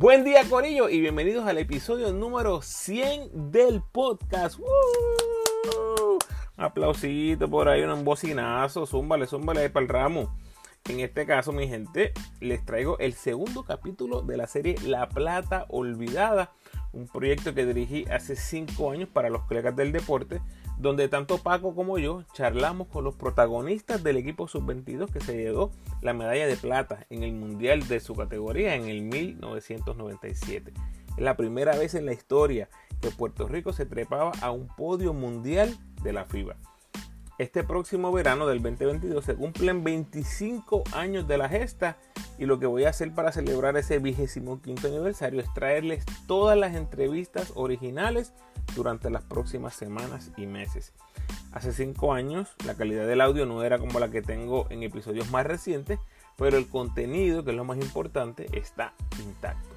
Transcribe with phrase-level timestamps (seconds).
[0.00, 4.58] Buen día Corillo y bienvenidos al episodio número 100 del podcast.
[4.58, 6.18] ¡Woo!
[6.56, 10.34] Aplausito por ahí, un bocinazo, zúmbale, zúmbale ahí para el ramo.
[10.88, 15.66] En este caso, mi gente, les traigo el segundo capítulo de la serie La Plata
[15.68, 16.50] Olvidada,
[16.94, 20.40] un proyecto que dirigí hace 5 años para los colegas del deporte,
[20.80, 25.72] donde tanto Paco como yo charlamos con los protagonistas del equipo sub-22 que se llevó
[26.00, 30.72] la medalla de plata en el Mundial de su categoría en el 1997.
[31.16, 32.70] Es la primera vez en la historia
[33.02, 36.56] que Puerto Rico se trepaba a un podio mundial de la FIBA.
[37.40, 41.96] Este próximo verano del 2022 se cumplen 25 años de la gesta
[42.38, 46.58] y lo que voy a hacer para celebrar ese vigésimo quinto aniversario es traerles todas
[46.58, 48.34] las entrevistas originales
[48.76, 50.92] durante las próximas semanas y meses.
[51.50, 55.30] Hace 5 años la calidad del audio no era como la que tengo en episodios
[55.30, 55.98] más recientes,
[56.36, 59.70] pero el contenido, que es lo más importante, está intacto.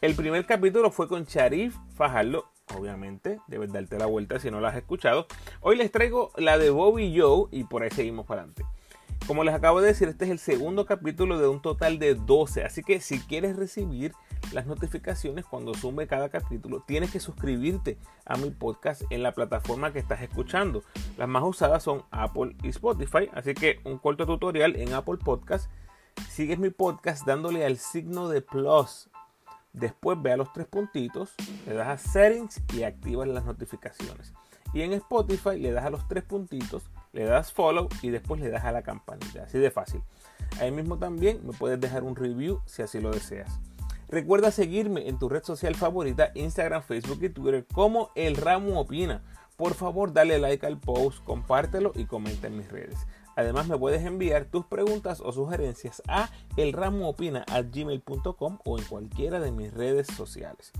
[0.00, 2.46] El primer capítulo fue con Sharif Fajardo
[2.76, 5.26] obviamente, debes darte la vuelta si no la has escuchado.
[5.60, 8.64] Hoy les traigo la de Bobby Joe y por ahí seguimos para adelante.
[9.26, 12.62] Como les acabo de decir, este es el segundo capítulo de un total de 12,
[12.62, 14.12] así que si quieres recibir
[14.52, 19.92] las notificaciones cuando sume cada capítulo, tienes que suscribirte a mi podcast en la plataforma
[19.92, 20.84] que estás escuchando.
[21.18, 25.70] Las más usadas son Apple y Spotify, así que un corto tutorial en Apple Podcast.
[26.30, 29.10] Sigues mi podcast dándole al signo de plus
[29.76, 31.34] Después ve a los tres puntitos,
[31.66, 34.32] le das a Settings y activas las notificaciones.
[34.72, 38.48] Y en Spotify le das a los tres puntitos, le das Follow y después le
[38.48, 39.44] das a la campanita.
[39.44, 40.02] Así de fácil.
[40.60, 43.60] Ahí mismo también me puedes dejar un review si así lo deseas.
[44.08, 49.22] Recuerda seguirme en tu red social favorita, Instagram, Facebook y Twitter como El Ramo Opina.
[49.56, 53.06] Por favor, dale like al post, compártelo y comenta en mis redes.
[53.36, 59.72] Además, me puedes enviar tus preguntas o sugerencias a elramoopina.gmail.com o en cualquiera de mis
[59.72, 60.72] redes sociales.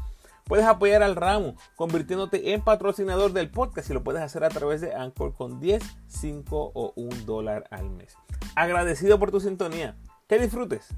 [0.44, 4.80] Puedes apoyar al ramo convirtiéndote en patrocinador del podcast y lo puedes hacer a través
[4.80, 8.16] de Anchor con 10, 5 o 1 dólar al mes.
[8.54, 9.96] Agradecido por tu sintonía.
[10.28, 10.88] Que disfrutes.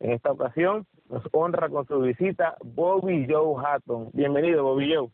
[0.00, 4.10] En esta ocasión nos honra con su visita Bobby Joe Hatton.
[4.14, 5.10] Bienvenido, Bobby Joe.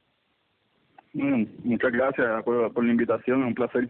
[1.14, 3.88] Mm, muchas gracias por, la invitación, un placer.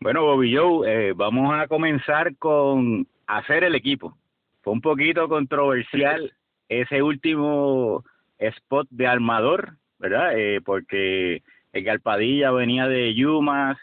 [0.00, 4.16] Bueno, Bobby Joe, eh, vamos a comenzar con hacer el equipo.
[4.60, 6.32] Fue un poquito controversial
[6.68, 8.04] ese último
[8.38, 10.38] spot de armador, ¿verdad?
[10.38, 11.42] Eh, porque
[11.72, 13.78] el Galpadilla venía de Yumas,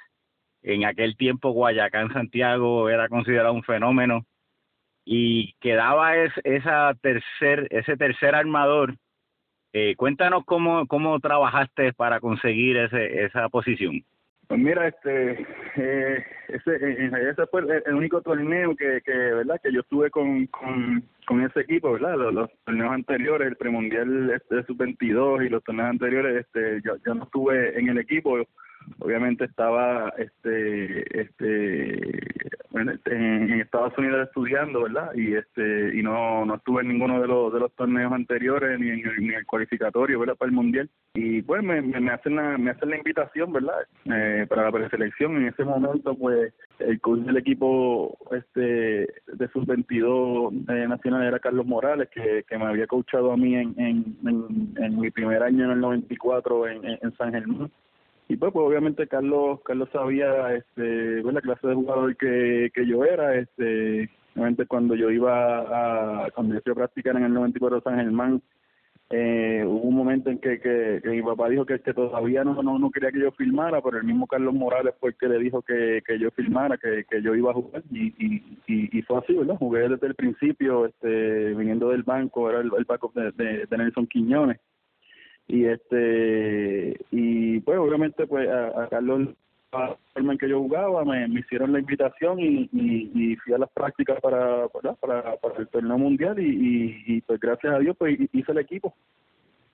[0.62, 4.26] en aquel tiempo Guayacán Santiago era considerado un fenómeno
[5.04, 8.96] y quedaba esa tercer, ese tercer armador
[9.74, 14.04] eh, cuéntanos cómo, cómo trabajaste para conseguir ese, esa posición.
[14.48, 15.48] Pues mira, este,
[15.78, 21.04] eh, ese, ese fue el, único torneo que, que, verdad, que yo estuve con, con,
[21.26, 22.18] con ese equipo, verdad.
[22.18, 26.98] Los, torneos anteriores, el premundial este, de sub 22 y los torneos anteriores, este, yo,
[27.06, 28.46] yo no estuve en el equipo
[29.00, 36.82] obviamente estaba este este en, Estados Unidos estudiando verdad y este y no no estuve
[36.82, 40.36] en ninguno de los de los torneos anteriores ni en el, ni el cualificatorio verdad
[40.36, 40.90] para el mundial.
[41.14, 45.38] Y pues me, me, hacen la me hacen la invitación verdad eh, para la preselección.
[45.38, 51.40] En ese momento pues el coach del equipo este de sus 22 eh, nacional era
[51.40, 55.66] Carlos Morales que, que me había coachado a mí en en, en, mi primer año
[55.66, 57.72] en el 94 en, en San Germán
[58.28, 62.88] y pues, pues obviamente Carlos Carlos sabía este pues, la clase de jugador que, que
[62.88, 67.98] yo era este obviamente cuando yo iba a cuando yo practicar en el 94 San
[67.98, 68.42] Germán
[69.10, 72.80] eh, hubo un momento en que, que, mi papá dijo que, que todavía no, no,
[72.80, 75.62] no quería que yo filmara, pero el mismo Carlos Morales fue el que le dijo
[75.62, 79.34] que, que yo filmara, que, que yo iba a jugar y, y, y, fue así,
[79.36, 79.58] ¿verdad?
[79.58, 84.08] Jugué desde el principio, este viniendo del banco, era el, el backup de, de Nelson
[84.08, 84.60] Quiñones
[85.48, 89.30] y este y pues obviamente pues a, Carlos
[89.72, 93.70] la forma en que yo jugaba me, hicieron la invitación y, y, fui a las
[93.72, 98.52] prácticas para para, para el torneo mundial y, y, pues gracias a Dios pues hice
[98.52, 98.96] el equipo.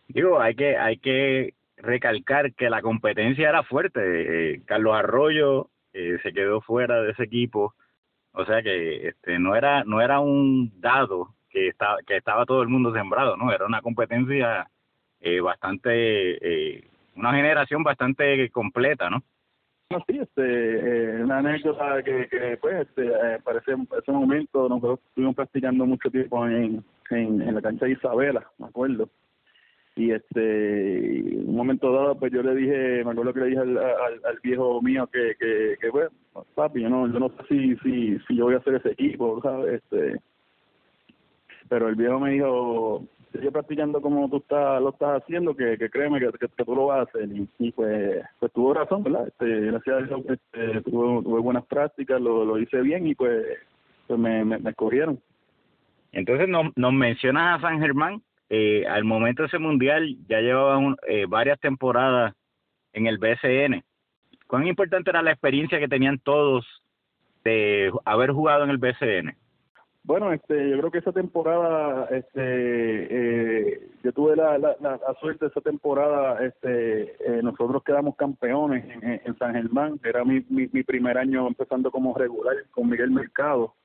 [0.08, 4.54] Digo hay que hay que recalcar que la competencia era fuerte.
[4.54, 7.76] Eh, Carlos Arroyo eh, se quedó fuera de ese equipo.
[8.32, 12.62] O sea que este no era no era un dado que estaba, que estaba todo
[12.62, 13.52] el mundo sembrado, ¿no?
[13.52, 14.70] Era una competencia
[15.22, 16.84] eh, bastante, eh,
[17.16, 19.24] una generación bastante completa, ¿no?
[20.08, 20.44] Sí, este,
[21.18, 26.12] eh, una anécdota que, que pues, este, eh, parece ese momento, nosotros estuvimos practicando mucho
[26.12, 29.10] tiempo en, en, la cancha de Isabela, me acuerdo.
[29.96, 33.78] Y este, un momento dado, pues yo le dije, me acuerdo que le dije al,
[33.80, 36.10] al, viejo mío que, que, que, pues,
[36.54, 39.42] papi, yo no, yo no sé si, si, si yo voy a hacer ese equipo,
[39.42, 39.82] ¿sabes?
[39.82, 40.22] Este,
[41.68, 45.90] pero el viejo me dijo, sigue practicando como tú estás, lo estás haciendo, que, que
[45.90, 47.30] créeme que, que, tú lo vas a hacer.
[47.60, 49.28] Y, pues, pues tuvo razón, ¿verdad?
[49.28, 53.46] Este, gracias a Dios este, tuve, buenas prácticas, lo, hice bien y pues,
[54.08, 55.20] pues me, me, me escogieron.
[56.12, 60.96] Entonces nos, nos mencionas a San Germán, eh, al momento de ese mundial ya llevaban
[61.08, 62.34] eh, varias temporadas
[62.94, 63.84] en el BCN.
[64.48, 66.66] ¿Cuán importante era la experiencia que tenían todos
[67.44, 69.36] de haber jugado en el BCN?
[70.10, 75.46] Bueno, este, yo creo que esa temporada, este, eh, yo tuve la, la, la, suerte
[75.46, 80.82] esa temporada, este, eh, nosotros quedamos campeones en, en, San Germán, era mi, mi, mi
[80.82, 83.76] primer año empezando como regular con Miguel Mercado.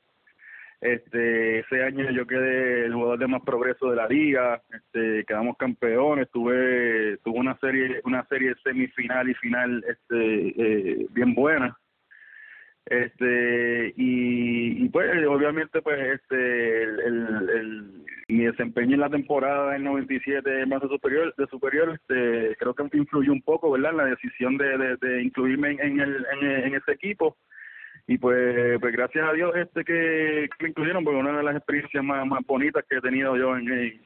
[0.81, 5.59] Este, ese año yo quedé el jugador de más progreso de la liga, este, quedamos
[5.59, 11.77] campeones, tuve, tuve una serie, una serie semifinal y final, este, eh, bien buena
[12.87, 20.63] este y, pues obviamente pues este el, el, mi desempeño en la temporada del 97
[20.63, 24.59] en base superior de superior este creo que influyó un poco verdad en la decisión
[24.59, 27.37] de, de, incluirme en, en el en, en, ese equipo.
[28.07, 31.57] Y pues pues gracias a Dios este que, que me incluyeron porque una de las
[31.57, 34.01] experiencias más, más bonitas que he tenido yo en, en,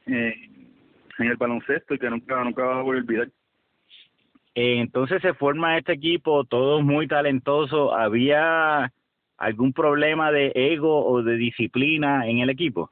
[1.17, 3.27] en el baloncesto y que nunca nunca voy a olvidar
[4.59, 7.91] entonces se forma este equipo, todos muy talentosos.
[7.93, 8.91] ¿Había
[9.37, 12.91] algún problema de ego o de disciplina en el equipo?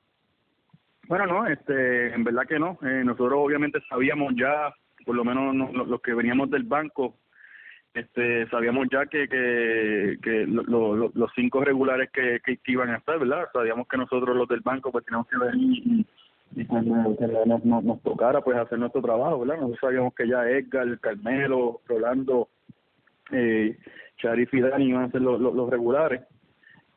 [1.08, 2.78] Bueno, no, este, en verdad que no.
[2.82, 4.74] Eh, nosotros obviamente sabíamos ya,
[5.06, 7.16] por lo menos los lo que veníamos del banco,
[7.94, 13.48] este, sabíamos ya que, que, lo, los cinco regulares que, que, iban a estar, ¿verdad?
[13.52, 16.06] Sabíamos que nosotros los del banco pues teníamos que venir
[16.56, 19.58] y cuando nos, nos, nos, tocara pues hacer nuestro trabajo, ¿verdad?
[19.58, 22.50] Nosotros sabíamos que ya Edgar, Carmelo, Rolando,
[23.32, 23.78] eh,
[24.18, 26.22] Sharif y iban a ser los, regulares.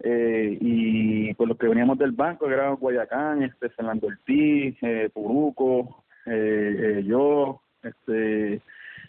[0.03, 5.11] Eh, y pues los que veníamos del banco que eran Guayacán, este, Fernando Ortiz, eh,
[5.13, 8.63] Puruco, eh, eh, yo, este,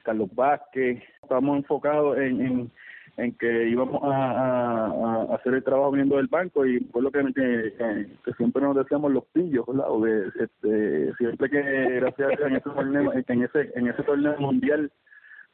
[0.04, 2.72] Carlos Vázquez, estábamos enfocados en, en
[3.18, 8.34] en que íbamos a, hacer el trabajo viniendo del banco y fue lo que, que,
[8.38, 9.66] siempre nos decíamos los pillos.
[9.68, 14.92] O de, este, siempre que gracias en ese torneo, en ese, en ese torneo mundial,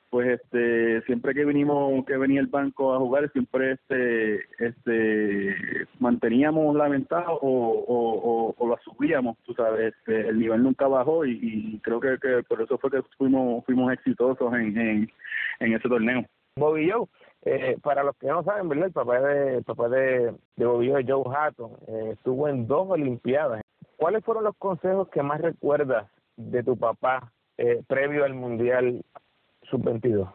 [0.09, 5.55] pues este, siempre que vinimos, que venía el banco a jugar, siempre este, este,
[5.99, 11.39] manteníamos la ventaja o, o, la subíamos, tú sabes, este, el nivel nunca bajó y,
[11.41, 15.11] y creo que, que por eso fue que fuimos, fuimos exitosos en, en,
[15.59, 16.25] en ese torneo.
[16.55, 17.07] Bobby Joe,
[17.47, 18.87] eh, para los que no saben, ¿verdad?
[18.87, 23.61] El papá de, el papá de, de Bobby Joe, Hatton, eh, estuvo en dos Olimpiadas.
[23.95, 29.01] ¿Cuáles fueron los consejos que más recuerdas de tu papá eh, previo al Mundial
[29.69, 30.29] Sub-22?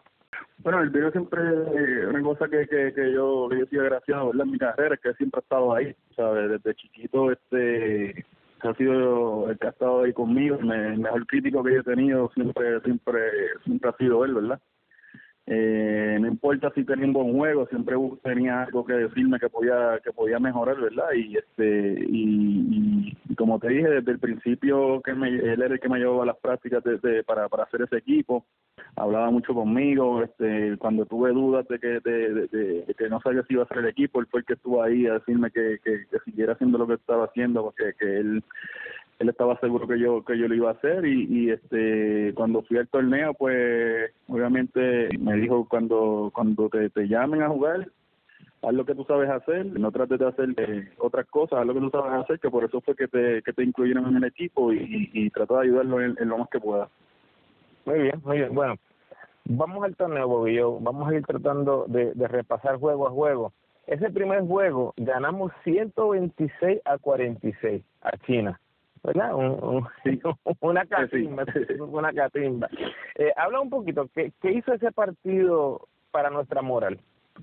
[0.57, 4.45] Bueno, el video siempre, eh, una cosa que, que, que yo yo soy agraciado ¿verdad?
[4.45, 6.49] en mi carrera que siempre ha estado ahí, ¿sabes?
[6.49, 8.25] Desde chiquito, este
[8.61, 12.31] ha sido el que ha estado ahí conmigo, el mejor crítico que yo he tenido
[12.33, 13.21] siempre, siempre,
[13.65, 14.61] siempre ha sido él, ¿verdad?
[15.45, 19.99] Eh, no importa si tenía un buen juego siempre tenía algo que decirme que podía
[20.01, 25.27] que podía mejorar verdad y este y, como te dije desde el principio que me,
[25.27, 28.45] él era el que me llevaba las prácticas de, para para hacer ese equipo.
[28.95, 33.63] Hablaba mucho conmigo este cuando tuve dudas de que de que no sabía si iba
[33.63, 36.19] a ser el equipo él fue el que estuvo ahí a decirme que, que, que
[36.23, 38.43] siguiera haciendo lo que estaba haciendo porque que él
[39.23, 42.77] él estaba seguro que yo que yo lo iba a hacer y, este cuando fui
[42.77, 47.87] al torneo pues obviamente me dijo cuando cuando te, te llamen a jugar
[48.61, 51.73] haz lo que tú sabes hacer no trates de hacer eh, otras cosas haz lo
[51.73, 54.25] que tú sabes hacer que por eso fue que te que te incluyeron en el
[54.25, 56.89] equipo y, y, de ayudarlo en, lo más que pueda
[57.85, 58.53] muy bien muy bien.
[58.53, 58.75] Bueno
[59.45, 63.53] vamos al torneo Bobillo vamos a ir tratando de repasar juego a juego.
[63.85, 68.59] Ese primer juego ganamos 126 a 46 a China
[69.03, 69.35] ¿verdad?
[69.35, 69.87] Un, un,
[70.61, 71.45] una catimba,
[71.79, 72.69] una catimba.
[73.15, 76.99] Eh, habla un poquito, ¿qué, ¿qué hizo ese partido para nuestra moral?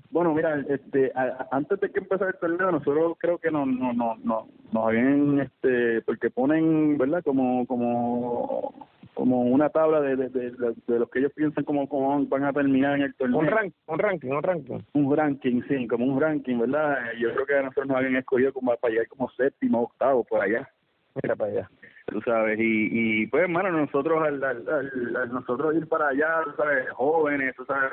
[0.09, 3.93] Bueno, mira, este, a, antes de que empezara el torneo, nosotros creo que no, no,
[3.93, 7.21] no, no, nos habían, este, porque ponen, ¿verdad?
[7.23, 10.51] Como, como, como una tabla de, de, de,
[10.87, 13.39] de los que ellos piensan como, como van a terminar en el torneo.
[13.39, 14.79] Un, rank, un ranking, un ranking.
[14.93, 16.97] Un ranking, sí, como un ranking, ¿verdad?
[17.19, 20.41] Yo creo que a nosotros nos habían escogido como para llegar como séptimo, octavo, por
[20.41, 20.69] allá
[21.15, 21.69] Mira para allá.
[22.07, 26.89] Tú sabes, y, y pues, hermano, nosotros al, al, nosotros ir para allá, tú sabes,
[26.91, 27.91] jóvenes, tú sabes,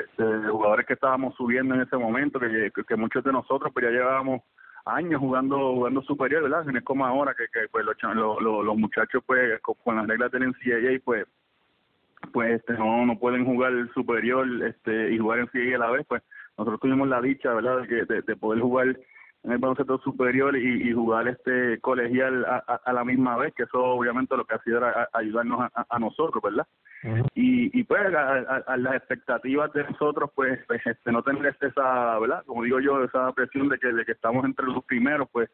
[0.00, 3.90] este, jugadores que estábamos subiendo en ese momento, que, que, muchos de nosotros pues ya
[3.90, 4.42] llevábamos
[4.84, 6.64] años jugando jugando superior, ¿verdad?
[6.64, 10.30] No es como ahora que, que pues los, los, los muchachos pues con las reglas
[10.30, 11.26] del NCAA pues
[12.32, 16.06] pues este no no pueden jugar superior este y jugar en NCAA a la vez,
[16.08, 16.22] pues
[16.56, 17.82] nosotros tuvimos la dicha, ¿verdad?
[17.82, 18.96] De, que, de, poder jugar
[19.46, 23.62] en el baloncesto superior y, y jugar este colegial a, a, la misma vez, que
[23.62, 26.66] eso obviamente lo que hacía era ayudarnos a, nosotros, ¿verdad?
[27.34, 32.18] y, y pues a, las expectativas de nosotros, pues, pues, este, no tener este, esa,
[32.18, 32.42] ¿verdad?
[32.44, 35.48] Como digo yo, esa presión de que, de que estamos entre los primeros, pues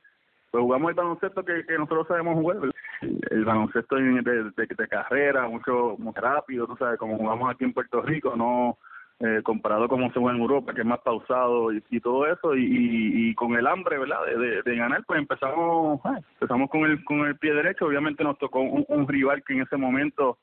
[0.51, 2.59] pues jugamos el baloncesto que, que nosotros sabemos jugar,
[3.01, 7.73] el, baloncesto de, de, de, carrera, mucho muy rápido, tú sabes, como jugamos aquí en
[7.73, 8.77] Puerto Rico, no
[9.25, 13.31] eh, comparado como se juega en Europa, que es más pausado y, todo eso, y,
[13.31, 16.01] y, con el hambre, ¿verdad?, de, de, ganar, pues empezamos
[16.41, 19.77] empezamos con el con el pie derecho, obviamente nos tocó un, rival que en ese
[19.77, 20.39] momento,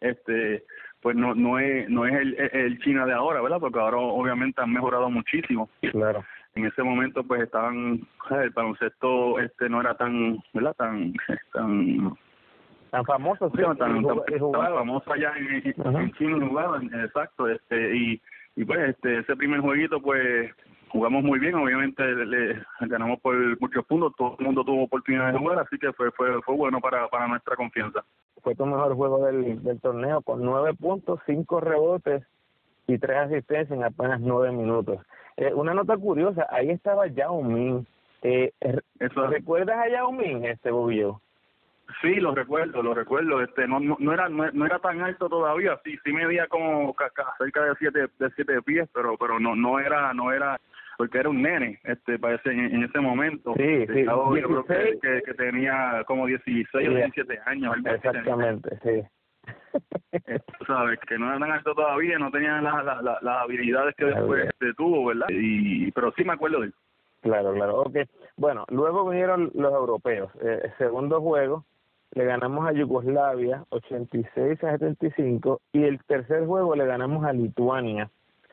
[0.00, 0.64] este
[1.00, 4.60] pues no no es no es el, el China de ahora, ¿verdad?, porque ahora obviamente
[4.60, 5.68] han mejorado muchísimo.
[5.92, 6.24] Claro
[6.54, 8.00] en ese momento pues estaban
[8.30, 11.12] el baloncesto este no era tan verdad tan
[11.52, 12.16] tan
[12.94, 18.22] tan famoso sí, tan, tan, famoso allá en, en, China jugaban exacto este y
[18.54, 20.52] y pues este ese primer jueguito pues
[20.90, 25.38] jugamos muy bien obviamente le, ganamos por muchos puntos todo el mundo tuvo oportunidad de
[25.38, 28.04] jugar así que fue fue fue bueno para para nuestra confianza.
[28.42, 32.22] Fue tu mejor juego del, del torneo con nueve puntos cinco rebotes
[32.86, 35.00] y tres asistencias en apenas nueve minutos.
[35.36, 37.84] Eh, una nota curiosa, ahí estaba Yao Ming.
[38.22, 38.52] Eh,
[39.00, 41.20] ¿Recuerdas a Yao Ming, este Bobillo?
[42.00, 43.42] Sí, lo recuerdo, lo recuerdo.
[43.42, 45.78] Este, no, no, era no, era tan alto todavía.
[45.84, 46.94] Sí, sí medía como
[47.38, 50.58] cerca de siete de siete pies, pero pero no no era no era
[50.96, 53.54] porque era un nene, este parece en, ese momento.
[53.56, 54.04] Sí, sí.
[54.04, 57.74] Yo creo que, que, tenía como 16 o 17 años.
[57.84, 59.02] Exactamente, sí.
[60.58, 65.06] Tú sabes, que no eran alto todavía, no tenían las las habilidades que después tuvo,
[65.06, 65.26] ¿verdad?
[65.30, 66.74] Y, pero sí me acuerdo de él.
[67.22, 67.80] Claro, claro.
[67.80, 67.96] Ok.
[68.36, 70.30] Bueno, luego vinieron los europeos.
[70.42, 71.64] Eh, segundo juego,
[72.14, 78.10] le ganamos a Yugoslavia 86 a 75 y el tercer juego le ganamos a Lituania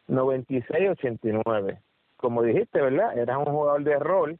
[0.08, 1.80] 96 a 89.
[2.18, 3.18] Como dijiste, ¿verdad?
[3.18, 4.40] Eras un jugador de rol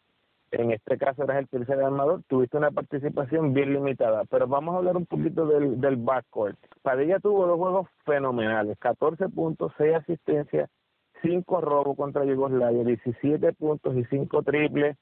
[0.52, 4.80] en este caso eras el tercer armador, tuviste una participación bien limitada, pero vamos a
[4.80, 6.58] hablar un poquito del, backcourt.
[6.82, 10.70] Padilla tuvo dos juegos fenomenales, 14 puntos, 6 asistencias,
[11.22, 14.98] 5 robos contra Yugoslavia, 17 puntos y 5 triples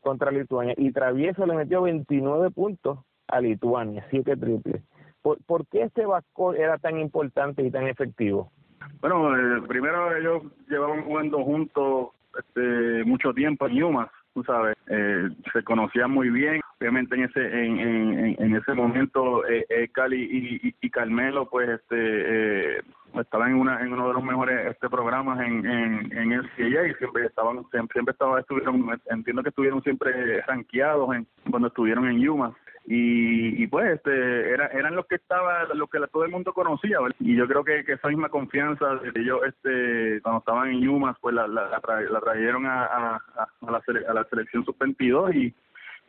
[0.00, 4.82] contra Lituania, y Travieso le metió 29 puntos a Lituania, 7 triples.
[5.22, 8.52] ¿Por, ¿Por qué este backcourt era tan importante y tan efectivo?
[9.00, 15.30] Bueno, eh, primero ellos llevaban jugando juntos este, mucho tiempo en Yuma tú sabes, eh,
[15.50, 16.60] se conocían muy bien.
[16.78, 20.22] Obviamente en ese en, en, ese momento eh, eh Cali
[20.62, 22.82] y, y, Carmelo pues este eh,
[23.14, 26.88] estaban en una en uno de los mejores este programas en en, en el CIA
[26.88, 32.06] y siempre estaban siempre, siempre estaban estuvieron entiendo que estuvieron siempre rankeados en cuando estuvieron
[32.06, 32.54] en Yuma
[32.88, 36.98] y, y pues este era, eran los que estaba los que todo el mundo conocía
[37.18, 41.16] y yo creo que, que, esa misma confianza de ellos este cuando estaban en Yumas
[41.20, 43.20] pues la, la, trajeron a, a,
[43.62, 45.54] la a la selección sub 22 y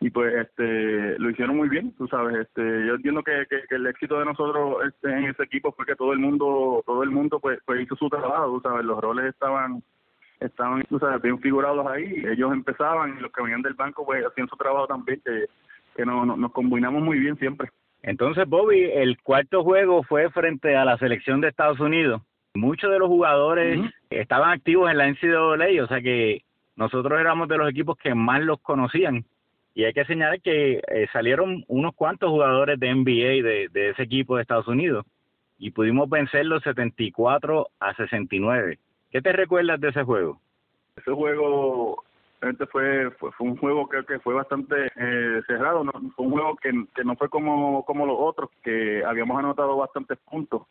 [0.02, 3.88] y pues este lo hicieron muy bien tú sabes este yo entiendo que, que, el
[3.88, 7.40] éxito de nosotros este, en ese equipo fue que todo el mundo todo el mundo
[7.40, 9.82] pues, pues hizo su trabajo tú sabes los roles estaban
[10.40, 14.24] estaban tú sabes bien figurados ahí ellos empezaban y los que venían del banco pues
[14.24, 15.48] hacían su trabajo también que
[15.98, 17.70] que no, nos combinamos muy bien siempre.
[18.04, 22.22] Entonces, Bobby, el cuarto juego fue frente a la selección de Estados Unidos.
[22.54, 26.44] Muchos de los jugadores estaban activos en la NCAA, o sea que
[26.76, 29.26] nosotros éramos de los equipos que más los conocían.
[29.74, 34.04] Y hay que señalar que eh, salieron unos cuantos jugadores de NBA de, de ese
[34.04, 35.06] equipo de Estados Unidos
[35.60, 38.80] y pudimos vencerlos 74 a 69.
[39.12, 40.40] ¿Qué te recuerdas de ese juego?
[40.96, 42.04] Ese juego
[42.42, 46.32] este fue, fue, fue un juego que, que fue bastante eh, cerrado, no, fue un
[46.32, 50.64] juego que, que no fue como, como los otros, que habíamos anotado bastantes puntos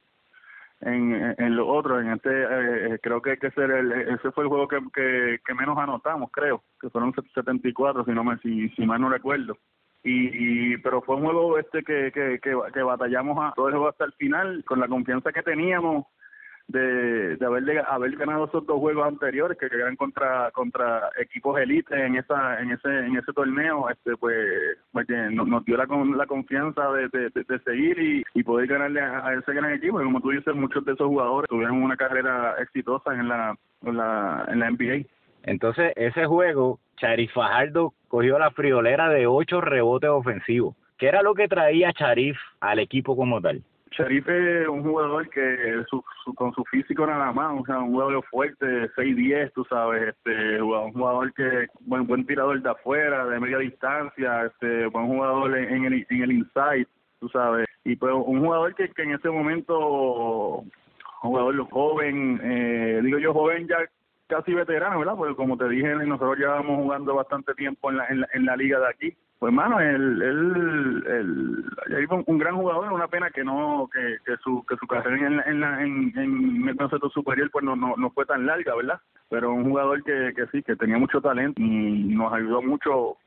[0.81, 4.49] en, en los otros, en este eh, creo que, que ese, el, ese fue el
[4.49, 8.87] juego que, que, que, menos anotamos, creo, que fueron 74 si no me si, si
[8.87, 9.57] mal no recuerdo.
[10.05, 13.75] Y, y, pero fue un juego este que, que, que, que batallamos a todo el
[13.75, 16.07] juego hasta el final con la confianza que teníamos
[16.69, 21.97] de, de haber, haber ganado esos dos juegos anteriores que eran contra contra equipos élites
[21.97, 24.37] en esa en ese en ese torneo este pues,
[24.93, 29.53] pues nos, dio la, la confianza de, de, seguir y, y, poder ganarle a, ese
[29.53, 33.29] gran equipo y como tú dices muchos de esos jugadores tuvieron una carrera exitosa en
[33.29, 35.07] la en la, en la NBA
[35.45, 40.75] Entonces, ese juego, Charif Fajardo cogió la friolera de ocho rebotes ofensivos.
[40.99, 43.63] ¿Qué era lo que traía Charif al equipo como tal?
[43.91, 46.03] Sharif es un jugador que su,
[46.35, 50.93] con su físico nada más, o sea, un jugador fuerte, 6'10, tú sabes, este, un
[50.93, 56.07] jugador que, buen, buen tirador de afuera, de media distancia, este, buen jugador en, el,
[56.11, 56.89] en el inside,
[57.21, 60.65] tú sabes, y pues un jugador que, que en ese momento,
[61.21, 63.79] jugador joven, eh, digo yo joven ya
[64.27, 65.15] casi veterano, ¿verdad?
[65.17, 68.57] Porque como te dije, nosotros llevamos jugando bastante tiempo en la, en la, en la
[68.57, 73.89] liga de aquí pues mano, él, él, él, un gran jugador, una pena que no,
[73.93, 77.65] que, que su, que su carrera en, en, la, en, en el concepto superior pues
[77.65, 78.99] no, no, no fue tan larga, ¿verdad?
[79.29, 83.19] Pero un jugador que, que sí, que tenía mucho talento y nos ayudó mucho,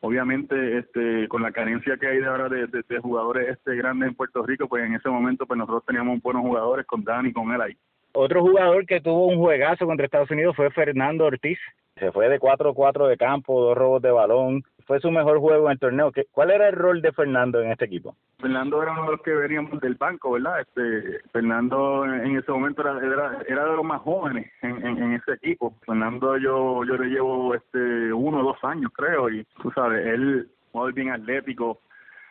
[0.00, 4.14] obviamente, este, con la carencia que hay de ahora de, de, jugadores este grandes en
[4.16, 7.60] Puerto Rico, pues en ese momento pues nosotros teníamos buenos jugadores con Dani con él
[7.60, 7.76] ahí.
[8.14, 11.58] Otro jugador que tuvo un juegazo contra Estados Unidos fue Fernando Ortiz.
[11.96, 15.72] Se fue de 4-4 de campo, dos robos de balón, fue su mejor juego en
[15.72, 16.12] el torneo.
[16.32, 18.16] ¿Cuál era el rol de Fernando en este equipo?
[18.40, 20.60] Fernando era uno de los que veníamos del banco, ¿verdad?
[20.60, 25.74] Este, Fernando en ese momento era, era, de los más jóvenes en, en, ese equipo.
[25.86, 30.48] Fernando yo yo le llevo este uno o dos años, creo, y tú sabes, él
[30.72, 31.80] muy bien atlético,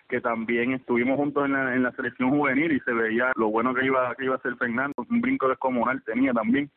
[0.10, 3.74] que también estuvimos juntos en la, en la selección juvenil y se veía lo bueno
[3.74, 6.70] que iba que iba a ser Fernando, un brinco descomunal tenía también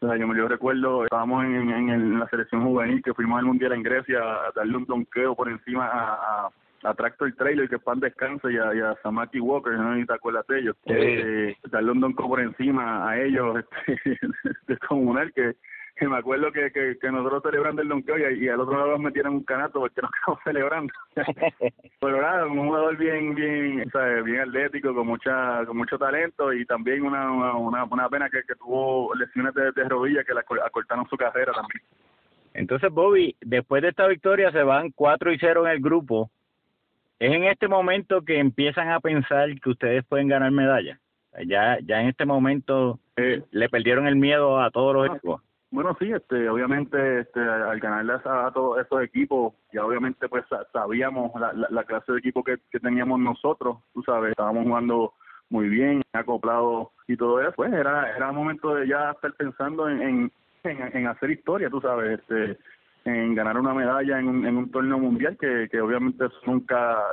[0.00, 4.18] yo, me recuerdo, estábamos en, en, la selección juvenil que fuimos al Mundial en Grecia
[4.18, 6.50] a darle un donqueo por encima a,
[6.82, 10.12] a, Tractor Trailer, que pan descanse, y a, y a Samaki Walker, no ni te
[10.12, 10.76] acuerdas de ellos.
[10.84, 14.18] Eh, darle un donqueo por encima a ellos, este,
[14.66, 15.56] descomunal, que
[15.96, 18.90] que me acuerdo que, que, que nosotros celebrando el donkey y, y, al otro lado
[18.92, 20.92] nos metieron un canato porque nos quedamos celebrando.
[22.00, 23.84] Pero nada, un jugador bien, bien,
[24.24, 28.54] bien atlético, con mucha, con mucho talento y también una, una, una pena que, que
[28.56, 31.82] tuvo lesiones de, de rodilla que le acortaron su carrera también.
[32.54, 36.30] Entonces, Bobby, después de esta victoria se van 4 y 0 en el grupo.
[37.18, 40.98] ¿Es en este momento que empiezan a pensar que ustedes pueden ganar medallas?
[41.46, 45.42] Ya, ya en este momento eh, le perdieron el miedo a todos los equipos.
[45.74, 51.32] Bueno, sí, este, obviamente este, al ganarle a, todos estos equipos, ya obviamente pues sabíamos
[51.34, 55.14] la, la, clase de equipo que, que, teníamos nosotros, tú sabes, estábamos jugando
[55.50, 60.30] muy bien, acoplado y todo eso, pues era era momento de ya estar pensando en,
[60.62, 62.56] en, en, hacer historia, tú sabes, este
[63.04, 67.12] en ganar una medalla en un, en un torneo mundial que, que obviamente nunca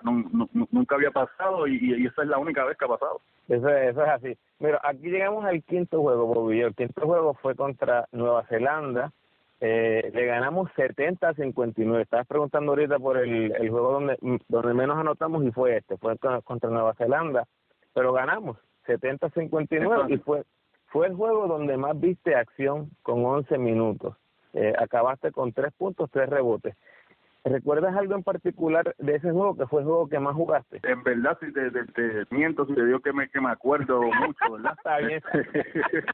[0.72, 3.22] nunca había pasado y, y esa es la única vez que ha pasado.
[3.50, 4.38] Eso, eso es así.
[4.60, 6.62] Mira, aquí llegamos al quinto juego, Bobby.
[6.62, 9.12] El quinto juego fue contra Nueva Zelanda.
[9.60, 12.04] Eh, le ganamos 70 a 59.
[12.04, 16.18] Estabas preguntando ahorita por el, el juego donde, donde menos anotamos y fue este, fue
[16.44, 17.46] contra Nueva Zelanda.
[17.94, 20.44] Pero ganamos 70 a 59 y fue,
[20.88, 24.16] fue el juego donde más viste acción con 11 minutos.
[24.54, 26.76] Eh, acabaste con 3 puntos, 3 rebotes.
[27.44, 30.80] ¿Recuerdas algo en particular de ese juego que fue el juego que más jugaste?
[30.84, 34.52] En verdad, si te, te, miento, si te digo que me, que me acuerdo mucho,
[34.52, 34.74] ¿verdad?
[34.78, 35.22] Está bien.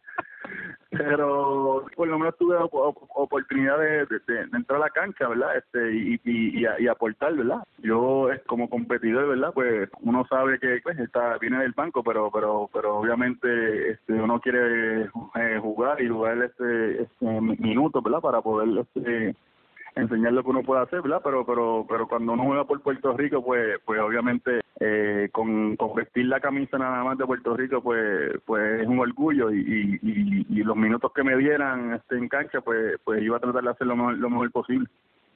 [0.89, 5.57] Pero por lo menos tuve oportunidad de, de, entrar a la cancha, ¿verdad?
[5.57, 7.61] Este y, y, y, aportar, ¿verdad?
[7.79, 9.51] Yo como competidor, ¿verdad?
[9.53, 14.39] Pues uno sabe que pues, está viene del banco, pero pero pero obviamente este uno
[14.39, 15.03] quiere
[15.35, 18.21] eh, jugar y jugar este, este minutos, ¿verdad?
[18.21, 19.35] Para poder este
[19.97, 21.21] enseñar lo que uno puede hacer, ¿verdad?
[21.23, 25.95] Pero, pero, pero cuando uno juega por Puerto Rico, pues, pues obviamente eh, con, con
[25.95, 30.63] vestir la camisa nada más de Puerto Rico, pues, pues es un orgullo y, y,
[30.67, 33.87] los minutos que me dieran este, en cancha, pues, pues iba a tratar de hacer
[33.87, 34.89] lo mejor, lo mejor posible.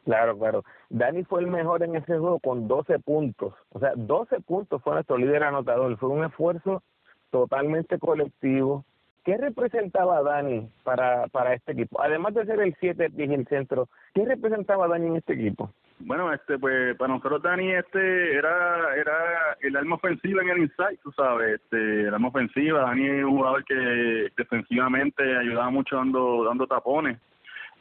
[0.04, 0.63] Claro, claro.
[0.89, 3.54] Dani fue el mejor en ese juego con 12 puntos.
[3.69, 5.95] O sea, 12 puntos fue nuestro líder anotador.
[5.97, 6.84] Fue un esfuerzo
[7.30, 8.84] totalmente colectivo,
[9.24, 12.02] ¿Qué representaba Dani para, para este equipo?
[12.02, 15.72] Además de ser el 7 y el centro, ¿qué representaba Dani en este equipo?
[16.00, 20.98] Bueno, este pues para nosotros Dani este era era el alma ofensiva en el inside,
[21.04, 26.44] tú sabes, este el alma ofensiva, Dani es un jugador que defensivamente ayudaba mucho dando
[26.44, 27.20] dando tapones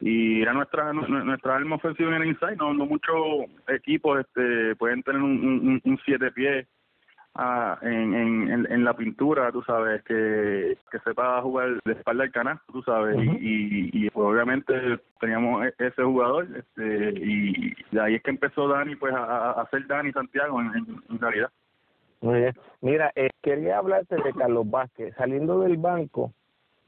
[0.03, 5.03] y era nuestra nuestra alma ofensiva en el inside, no no muchos equipos este pueden
[5.03, 6.66] tener un siete pies
[7.34, 12.32] ah, en, en, en, la pintura, tú sabes, que, que sepa jugar de espalda al
[12.32, 14.74] canal, tú sabes, y, y, pues obviamente
[15.20, 19.62] teníamos e, ese jugador, este, y de ahí es que empezó Dani pues a, a
[19.62, 21.50] hacer Dani Santiago en, en, realidad.
[22.20, 22.54] Muy bien.
[22.80, 25.14] Mira, eh, quería hablarte de Carlos Vázquez.
[25.16, 26.34] Saliendo del banco,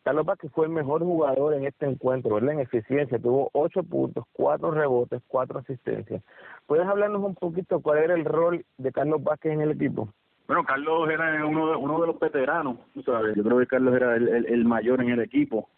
[0.03, 2.55] Carlos Vázquez fue el mejor jugador en este encuentro, ¿verdad?
[2.55, 6.23] En eficiencia, tuvo ocho puntos, cuatro rebotes, cuatro asistencias.
[6.67, 10.09] ¿Puedes hablarnos un poquito cuál era el rol de Carlos Vázquez en el equipo?
[10.47, 13.37] Bueno, Carlos era uno de, uno de los veteranos, ¿sabes?
[13.37, 15.69] Yo creo que Carlos era el, el, mayor en el equipo.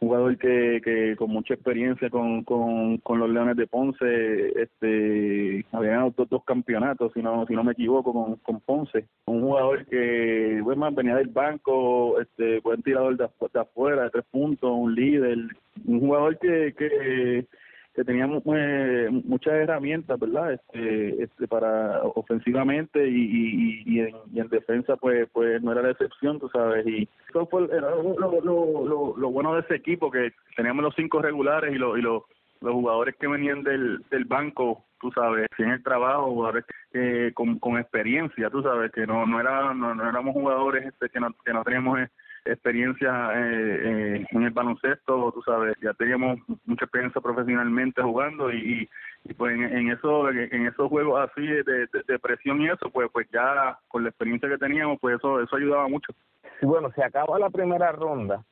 [0.00, 5.90] jugador que, que con mucha experiencia con, con, con los Leones de Ponce, este, había
[5.90, 9.06] ganado dos, campeonatos, si no, si no me equivoco, con, con Ponce.
[9.26, 14.24] Un jugador que, bueno, venía del banco, este, buen tirador de, de afuera, de tres
[14.30, 15.38] puntos, un líder,
[15.86, 17.46] un jugador que, que
[17.94, 20.52] que teníamos eh, muchas herramientas, ¿verdad?
[20.52, 25.82] Este, este para ofensivamente y, y, y, en, y, en, defensa, pues pues no era
[25.82, 26.84] la excepción, tú sabes.
[26.86, 31.72] Y eso fue lo, lo, lo, bueno de ese equipo, que teníamos los cinco regulares
[31.72, 32.24] y, lo, y los
[32.60, 37.78] jugadores que venían del, del banco, tú sabes, en el trabajo, jugadores eh, con, con
[37.78, 41.52] experiencia, tú sabes, que no no, era, no, no éramos jugadores este, que, no, que
[41.52, 42.00] no teníamos
[42.44, 43.80] experiencia eh,
[44.20, 48.88] eh, en el baloncesto, tú sabes, ya teníamos mucha experiencia profesionalmente jugando y,
[49.24, 53.26] y pues en, eso, en esos juegos así de, de, presión y eso, pues pues
[53.32, 56.12] ya con la experiencia que teníamos, pues eso eso ayudaba mucho.
[56.60, 58.44] Sí, bueno, se acaba la primera ronda.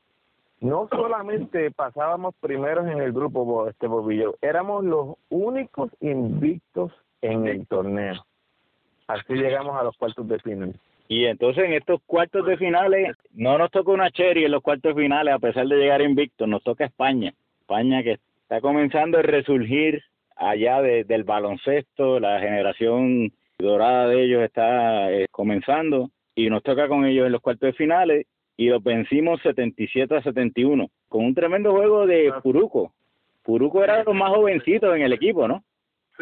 [0.60, 7.66] No solamente pasábamos primeros en el grupo, este Bobillo, éramos los únicos invictos en el
[7.66, 8.24] torneo.
[9.08, 10.74] Así llegamos a los cuartos de final.
[11.08, 14.94] Y entonces en estos cuartos de finales no nos toca una cherry en los cuartos
[14.94, 17.34] de finales a pesar de llegar invicto, nos toca España.
[17.60, 20.02] España que está comenzando a resurgir
[20.36, 27.04] allá del baloncesto, la generación dorada de ellos está eh, comenzando y nos toca con
[27.04, 31.72] ellos en los cuartos de finales y los vencimos 77 a 71 con un tremendo
[31.72, 32.92] juego de Puruco.
[33.42, 35.62] Puruco era de los más jovencitos en el equipo, ¿no?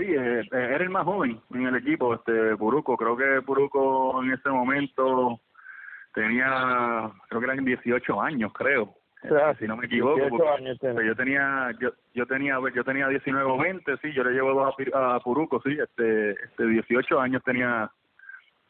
[0.01, 2.97] Sí, eh, era el más joven en el equipo, este Puruco.
[2.97, 5.39] Creo que Puruco en ese momento
[6.15, 8.95] tenía, creo que eran 18 años, creo.
[9.59, 14.11] si no me equivoco, yo tenía, yo, yo tenía, yo tenía 19 o 20, sí,
[14.15, 17.91] yo le llevo dos a, Puruco, sí, este, este 18 años tenía,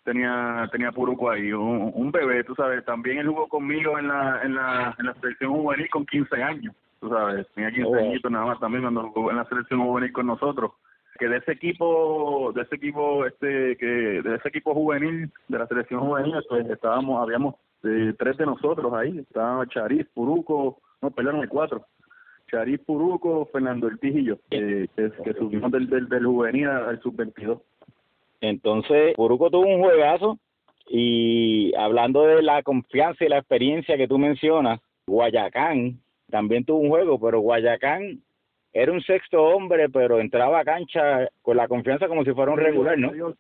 [0.03, 4.41] tenía, tenía Puruco ahí, un, un, bebé, tú sabes, también él jugó conmigo en la,
[4.43, 8.47] en la, en la selección juvenil con 15 años, tú sabes, tenía 15 añitos nada
[8.47, 10.73] más también cuando jugó en la selección juvenil con nosotros
[11.21, 15.67] que de ese equipo de ese equipo este que de ese equipo juvenil de la
[15.67, 21.47] selección juvenil pues estábamos habíamos eh, tres de nosotros ahí estaba Chariz Puruco no perdón
[21.49, 21.85] cuatro
[22.51, 27.59] Chariz Puruco Fernando Ortiz y que, que, subimos del, del, del juvenil al sub 22
[28.41, 30.39] entonces Puruco tuvo un juegazo
[30.89, 36.89] y hablando de la confianza y la experiencia que tú mencionas Guayacán también tuvo un
[36.89, 38.23] juego pero Guayacán
[38.73, 42.59] era un sexto hombre, pero entraba a cancha con la confianza como si fuera un
[42.59, 43.35] regular, ¿no?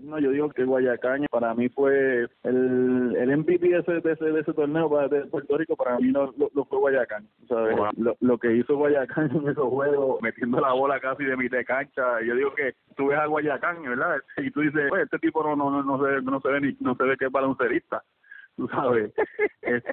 [0.00, 4.24] no, yo digo que Guayacaña para mí fue el, el MVP de ese, de ese,
[4.26, 7.26] de ese torneo de Puerto Rico, para mí no lo, fue Guayacán.
[7.48, 7.76] ¿sabes?
[7.96, 11.64] Lo, lo, que hizo Guayacán en esos juegos, metiendo la bola casi de mitad de
[11.64, 14.16] cancha, yo digo que tú ves a Guayacán, ¿verdad?
[14.36, 16.76] Y tú dices, pues este tipo no no no, no se, no se ve ni
[16.80, 18.02] no se ve que es baloncerista
[18.58, 19.12] tú sabes.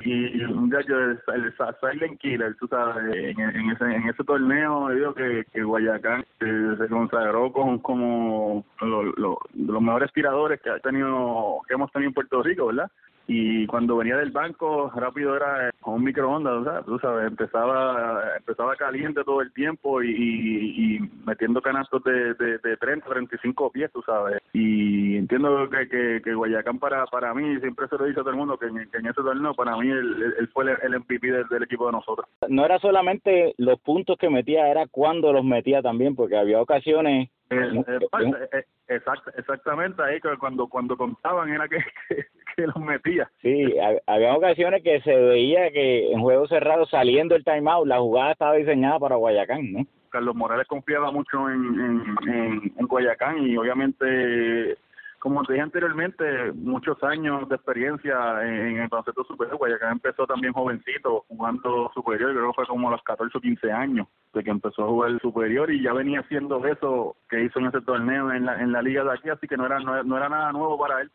[0.02, 5.46] y un el, el Silent Killer, tú sabes, en, ese, en ese torneo, digo que,
[5.54, 12.10] que Guayacán se consagró con como los mejores tiradores que ha tenido, que hemos tenido
[12.10, 12.92] en Puerto Rico, ¿verdad?
[13.28, 18.38] Y cuando venía del banco rápido era con un microondas, o sea, tú sabes, empezaba
[18.38, 23.92] empezaba caliente todo el tiempo y, y, metiendo canastos de, de, de 30, 35 pies,
[23.92, 24.42] tú sabes.
[24.54, 28.32] Y entiendo que, que, que, Guayacán para para mí, siempre se lo dice a todo
[28.32, 31.94] el mundo, que en, ese torneo para mí él, fue el, MVP del, equipo de
[31.94, 32.28] nosotros.
[32.48, 37.30] No era solamente los puntos que metía, era cuando los metía también, porque había ocasiones...
[37.52, 39.02] Eh, eh, eh,
[39.38, 41.78] exactamente ahí cuando cuando contaban era que,
[42.56, 43.30] que los metía.
[43.42, 43.76] Sí,
[44.08, 48.54] había ocasiones que se veía que en juegos cerrados saliendo el timeout, la jugada estaba
[48.54, 49.86] diseñada para Guayacán, ¿no?
[50.10, 54.78] Carlos Morales confiaba mucho en, en, en, Guayacán y obviamente
[55.26, 59.58] como te dije anteriormente, muchos años de experiencia en, el concepto superior.
[59.58, 63.72] Guayacán empezó también jovencito jugando superior, creo que fue como a los 14 o 15
[63.72, 67.66] años de que empezó a jugar superior y ya venía haciendo eso que hizo en
[67.66, 70.30] ese torneo en la, en la liga de aquí, así que no era, no era
[70.30, 71.10] nada nuevo para él.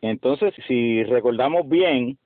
[0.00, 2.18] Entonces, si recordamos bien,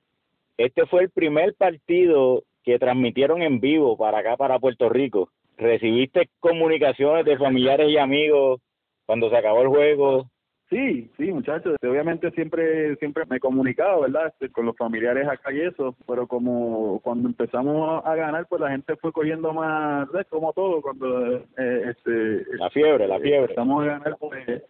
[0.57, 5.29] este fue el primer partido que transmitieron en vivo para acá, para Puerto Rico.
[5.57, 8.61] ¿Recibiste comunicaciones de familiares y amigos
[9.07, 10.30] cuando se acabó el juego?
[10.71, 11.75] Sí, sí, muchachos.
[11.83, 14.27] Obviamente siempre siempre me he comunicado, ¿verdad?
[14.27, 18.71] Este, con los familiares acá y eso, pero como cuando empezamos a ganar, pues la
[18.71, 23.41] gente fue cogiendo más, como todo, cuando eh, este la fiebre, la fiebre.
[23.41, 24.63] Empezamos a ganar, pues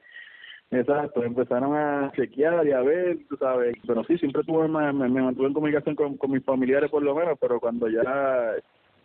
[0.72, 3.76] Exacto, empezaron a chequear y a ver, tú sabes.
[3.86, 7.14] Pero sí, siempre tuve, me, me mantuve en comunicación con, con mis familiares por lo
[7.14, 8.56] menos, pero cuando ya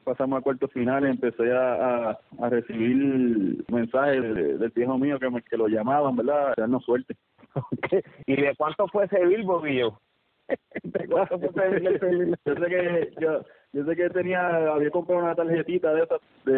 [0.06, 5.56] pasamos a cuartos finales empecé a, a, recibir mensajes del viejo mío que, me, que
[5.56, 6.54] lo llamaban, ¿verdad?
[6.56, 7.16] Darnos suerte.
[8.26, 10.00] ¿Y de cuánto fue ese bill, Bobillo?
[10.84, 12.38] ¿De cuánto fue ese bill?
[12.46, 16.52] Yo sé que yo, yo sé que tenía, había comprado una tarjetita de esas de,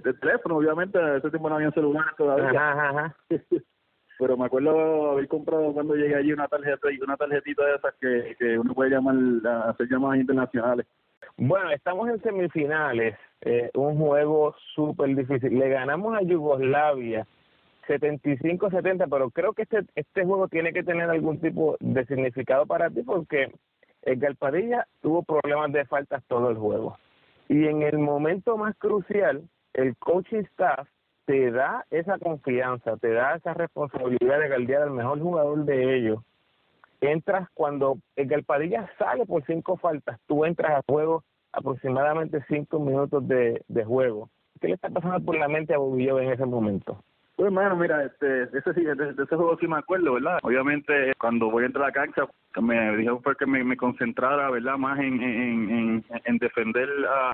[0.00, 2.48] de teléfono, obviamente, a ese tiempo no había celulares todavía.
[2.50, 3.16] Ajá, ajá.
[4.18, 8.36] Pero me acuerdo haber comprado cuando llegué allí una tarjeta una tarjetita de esas que,
[8.36, 9.14] que uno puede llamar,
[9.68, 10.86] hacer llamadas internacionales.
[11.36, 15.58] Bueno, estamos en semifinales, eh, un juego súper difícil.
[15.58, 17.26] Le ganamos a Yugoslavia
[17.86, 22.90] 75-70, pero creo que este, este juego tiene que tener algún tipo de significado para
[22.90, 23.52] ti porque
[24.02, 26.98] el Galpadilla tuvo problemas de faltas todo el juego.
[27.48, 30.88] Y en el momento más crucial, el coaching staff
[31.24, 36.20] te da esa confianza, te da esa responsabilidad de guardiar al mejor jugador de ellos.
[37.00, 43.26] Entras cuando el Galpadilla sale por cinco faltas, tú entras a juego aproximadamente cinco minutos
[43.26, 44.30] de, de juego.
[44.60, 47.02] ¿Qué le está pasando por la mente a Bobillo en ese momento?
[47.38, 50.40] Pues, hermano, mira, este, ese, sí, de, ese juego sí me acuerdo, ¿verdad?
[50.42, 52.26] Obviamente, cuando voy a entrar a la cancha,
[52.60, 54.76] me dijeron que me, me concentrara, ¿verdad?
[54.76, 56.88] Más en, en, en, defender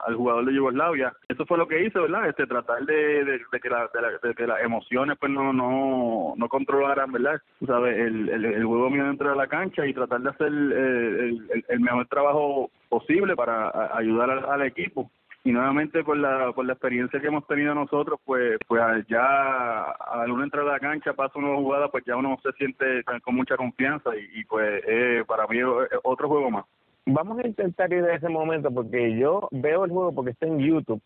[0.07, 1.11] al jugador de Yugoslavia.
[1.27, 2.29] Eso fue lo que hice, ¿verdad?
[2.29, 3.88] Este, tratar de, de, que, la,
[4.23, 7.40] de, que las emociones, pues, no, no, no controlaran, ¿verdad?
[7.61, 10.53] Tú sabes, el, el, el juego mío dentro de la cancha y tratar de hacer
[10.53, 15.11] eh, el, el, mejor trabajo posible para ayudar al equipo
[15.44, 20.30] y nuevamente por la por la experiencia que hemos tenido nosotros pues pues ya al
[20.30, 23.57] uno entrar a la cancha pasa una jugada pues ya uno se siente con mucha
[23.57, 26.64] confianza y, pues eh, para mí es otro juego más.
[27.07, 30.59] Vamos a intentar ir a ese momento porque yo veo el juego porque está en
[30.59, 31.02] YouTube.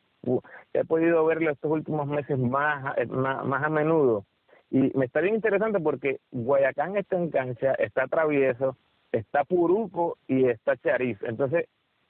[0.72, 4.24] He podido verlo estos últimos meses más, más más a menudo.
[4.70, 8.76] Y me está bien interesante porque Guayacán está en cancha está Travieso
[9.12, 11.18] está Puruco y está Chariz.
[11.22, 11.66] Entonces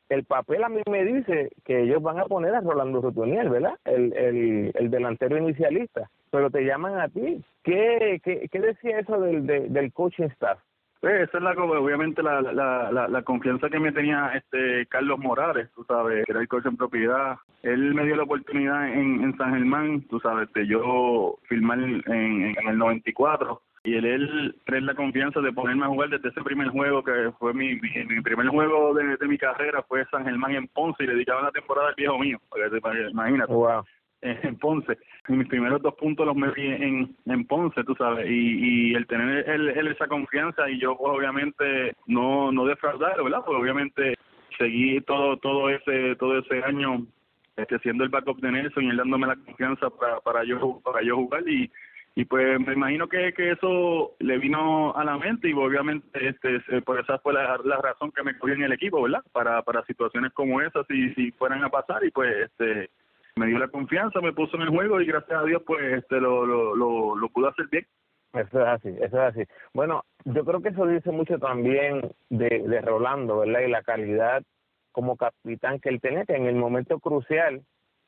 [0.08, 3.74] el papel a mí me dice que ellos van a poner a Rolando Rutuniel, ¿verdad?
[3.84, 7.42] El, el, el delantero inicialista, pero te llaman a ti.
[7.62, 10.58] ¿Qué, qué, qué decía eso del, del coaching staff?
[11.00, 15.68] Pues esa es la, obviamente la, la, la, confianza que me tenía este Carlos Morales,
[15.76, 17.36] tú sabes, que era el coach en propiedad.
[17.62, 22.02] Él me dio la oportunidad en, en San Germán, tú sabes, de yo filmar en,
[22.06, 26.42] en el 94 y él, él trae la confianza de ponerme a jugar desde ese
[26.42, 30.54] primer juego que fue mi, mi, primer juego de, de, mi carrera fue San Germán
[30.54, 32.38] en Ponce y le dedicaba la temporada al viejo mío
[33.10, 33.52] imagínate.
[33.52, 33.84] Wow.
[34.22, 34.98] en Ponce.
[35.28, 39.06] Y mis primeros dos puntos los metí en, en Ponce tú sabes y, y el
[39.06, 44.14] tener él, él esa confianza y yo pues, obviamente no no defraudar verdad pues obviamente
[44.58, 47.06] seguí todo todo ese todo ese año
[47.56, 51.02] este, siendo el backup de Nelson y él dándome la confianza para para yo para
[51.02, 51.70] yo jugar y
[52.18, 56.82] y pues me imagino que, que eso le vino a la mente y obviamente este
[56.82, 60.32] por esa fue la, razón que me cogí en el equipo verdad para para situaciones
[60.32, 62.90] como esas si si fueran a pasar y pues este
[63.36, 66.20] me dio la confianza me puso en el juego y gracias a Dios pues este
[66.20, 67.86] lo lo lo, lo pudo hacer bien
[68.32, 69.42] eso es así, eso es así.
[69.72, 73.60] Bueno, yo creo que eso dice mucho también de, de Rolando, ¿verdad?
[73.60, 74.42] Y la calidad
[74.92, 77.62] como capitán que él tenía, que en el momento crucial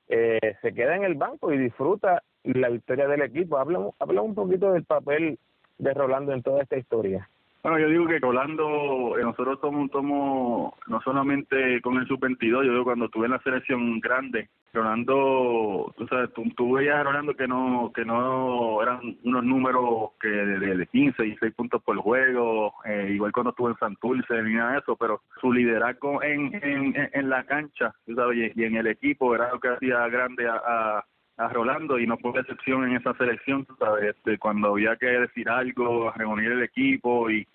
[0.09, 3.59] eh, se queda en el banco y disfruta la victoria del equipo.
[3.59, 5.39] Habla, habla un poquito del papel
[5.79, 7.29] de Rolando en toda esta historia.
[7.63, 12.73] Bueno, yo digo que Rolando, eh, nosotros somos, somos no solamente con el sub-22, yo
[12.73, 17.47] digo cuando estuve en la selección grande, Rolando, tú sabes, tú, veías a Rolando que
[17.47, 22.73] no que no eran unos números que de, de 15 y 6 puntos por juego,
[22.87, 27.11] eh, igual cuando estuvo en Santurce ni nada de eso, pero su liderazgo en, en,
[27.13, 30.55] en la cancha, tú sabes, y, en el equipo era lo que hacía grande a
[30.55, 31.05] a
[31.49, 34.15] Rolando y no fue excepción en esa selección, ¿sabes?
[34.17, 37.47] Este, cuando había que decir algo, reunir el equipo y,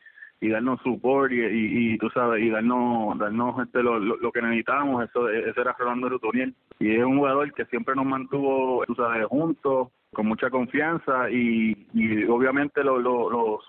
[0.41, 5.03] y darnos support y, y, tú sabes, y darnos, darnos este, lo, lo, que necesitábamos,
[5.03, 6.53] eso, ese era Rolando Rutoniel.
[6.79, 11.87] Y es un jugador que siempre nos mantuvo, tú sabes, juntos, con mucha confianza y,
[11.93, 13.59] y obviamente lo, lo, lo,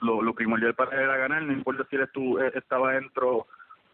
[0.00, 3.46] lo, lo primordial para él era ganar, no importa si él estuvo, estaba dentro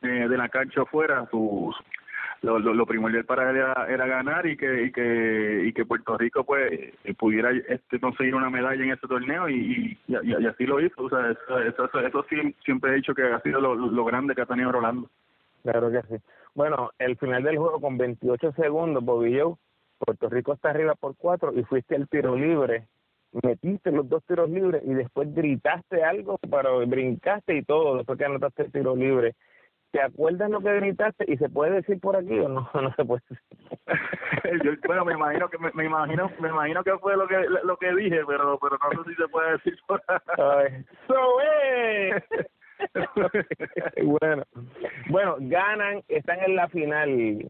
[0.02, 1.76] eh, de la cancha o fuera, sus
[2.42, 6.44] lo, lo, primordial para él era, ganar y que, y que y que Puerto Rico
[6.44, 11.02] pues eh, pudiera este conseguir una medalla en ese torneo y, y, así lo hizo.
[11.02, 12.26] O sea eso, eso, eso,
[12.64, 15.10] siempre he dicho que ha sido lo, lo grande que ha tenido Rolando.
[15.62, 16.22] Claro que sí.
[16.54, 19.58] Bueno el final del juego con 28 segundos Bobillo
[19.98, 22.86] Puerto Rico está arriba por cuatro y fuiste al tiro libre.
[23.42, 28.24] Metiste los dos tiros libres y después gritaste algo, pero brincaste y todo después que
[28.24, 29.34] anotaste el tiro libre.
[29.90, 32.68] ¿Te acuerdas lo que gritaste y se puede decir por aquí o no?
[32.74, 33.22] No se puede
[34.64, 37.94] Yo, bueno, me imagino que me, imagino me imagino que fue lo que lo que
[37.94, 40.84] dije, pero pero no sé si se puede decir por aquí.
[41.06, 42.22] So, eh.
[44.04, 44.44] bueno,
[45.08, 47.48] bueno, ganan, están en la final,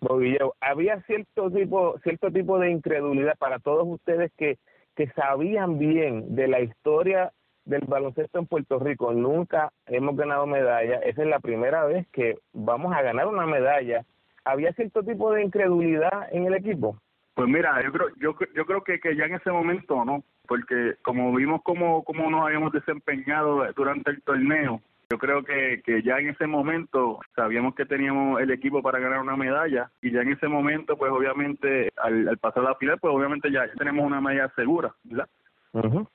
[0.00, 0.54] Bobillo.
[0.60, 4.58] Había cierto tipo cierto tipo de incredulidad para todos ustedes que
[4.96, 7.32] que sabían bien de la historia
[7.64, 10.96] del baloncesto en Puerto Rico nunca hemos ganado medalla.
[10.98, 14.04] Esa es la primera vez que vamos a ganar una medalla
[14.44, 16.96] ¿había cierto tipo de incredulidad en el equipo?
[17.34, 20.94] Pues mira, yo creo, yo, yo creo que, que ya en ese momento no, porque
[21.02, 26.18] como vimos cómo, cómo nos habíamos desempeñado durante el torneo, yo creo que, que ya
[26.18, 30.32] en ese momento sabíamos que teníamos el equipo para ganar una medalla y ya en
[30.32, 34.52] ese momento, pues obviamente al, al pasar la final, pues obviamente ya tenemos una medalla
[34.54, 35.28] segura, ¿verdad?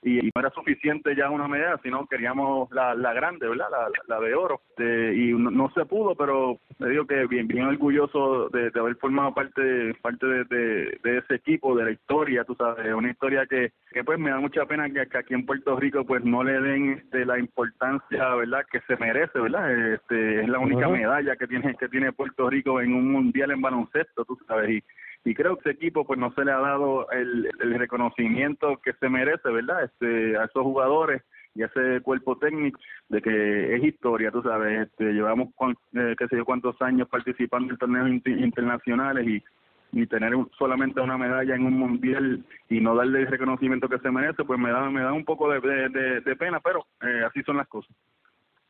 [0.04, 3.68] Y, no era suficiente ya una medalla, sino queríamos la, la grande, ¿verdad?
[3.70, 4.62] La, la, de oro.
[4.78, 9.94] Y no, se pudo, pero me digo que bien bien orgulloso de, haber formado parte
[10.02, 14.18] parte de, de, ese equipo, de la historia, tú sabes, una historia que, que pues
[14.18, 17.38] me da mucha pena que, aquí en Puerto Rico pues no le den este, la
[17.38, 18.66] importancia, ¿verdad?
[18.72, 19.94] Que se merece, ¿verdad?
[19.94, 23.62] Este, es la única medalla que tiene que tiene Puerto Rico en un mundial en
[23.62, 24.84] baloncesto, tú sabes, y
[25.26, 28.94] y creo que ese equipo pues no se le ha dado el, el reconocimiento que
[28.94, 29.84] se merece, ¿verdad?
[29.84, 31.24] Este, a esos jugadores
[31.56, 32.80] y a ese cuerpo técnico
[33.10, 35.50] de que es historia, tú sabes, este, llevamos
[35.94, 39.44] eh, qué sé yo cuántos años participando en torneos internacionales y
[39.92, 44.12] y tener solamente una medalla en un mundial y no darle el reconocimiento que se
[44.12, 47.58] merece, pues me da me da un poco de, de, pena, pero eh, así son
[47.58, 47.96] las cosas.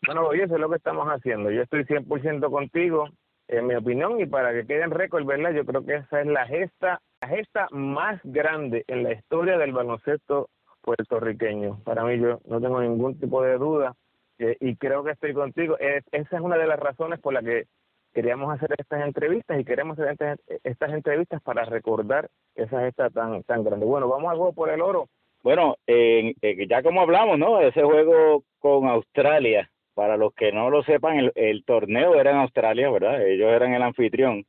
[0.05, 1.51] Bueno, oye, eso es lo que estamos haciendo.
[1.51, 3.09] Yo estoy 100% contigo
[3.49, 5.51] en mi opinión, y para que quede en récord, ¿verdad?
[5.51, 9.73] Yo creo que esa es la gesta, la gesta más grande en la historia del
[9.73, 10.49] baloncesto
[10.81, 11.81] puertorriqueño.
[11.83, 13.95] Para mí, yo no tengo ningún tipo de duda
[14.37, 15.77] y creo que estoy contigo.
[15.79, 17.65] esa es una de las razones por la que
[18.13, 23.43] queríamos hacer estas entrevistas y queremos hacer estas, estas entrevistas para recordar esa gesta tan,
[23.43, 23.85] tan grande.
[23.85, 25.07] Bueno, vamos al juego por el oro.
[25.43, 26.35] Bueno, eh,
[26.67, 27.59] ya como hablamos, ¿no?
[27.61, 32.89] Ese juego con Australia, para los que no lo sepan, el, torneo era en Australia,
[32.89, 33.25] ¿verdad?
[33.25, 34.45] Ellos eran el anfitrión.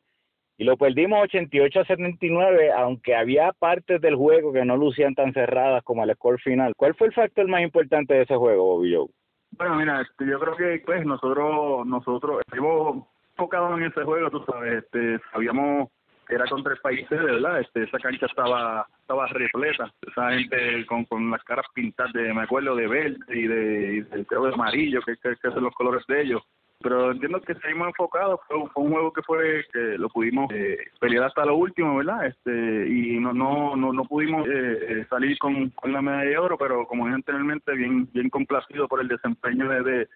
[0.57, 5.33] Y lo perdimos 88 a 79, aunque había partes del juego que no lucían tan
[5.33, 6.74] cerradas como el score final.
[6.76, 9.09] ¿Cuál fue el factor más importante de ese juego, Bobby Joe?
[9.53, 14.44] Bueno, mira, este, yo creo que pues nosotros nosotros estuvimos enfocados en ese juego, tú
[14.44, 15.88] sabes, este, sabíamos
[16.31, 21.31] era contra el país verdad, este, esa cancha estaba estaba repleta, esa gente con, con
[21.31, 25.51] las caras pintadas de, me acuerdo, de verde y de, y de, amarillo, que, que,
[25.51, 26.43] son los colores de ellos.
[26.83, 31.25] Pero entiendo que seguimos enfocados, fue, un juego que fue que lo pudimos eh, pelear
[31.25, 32.27] hasta lo último, ¿verdad?
[32.27, 36.38] Este y no no no, no pudimos eh, eh, salir con, con la medalla de
[36.38, 40.09] oro, pero como dije anteriormente, bien bien complacido por el desempeño de, de,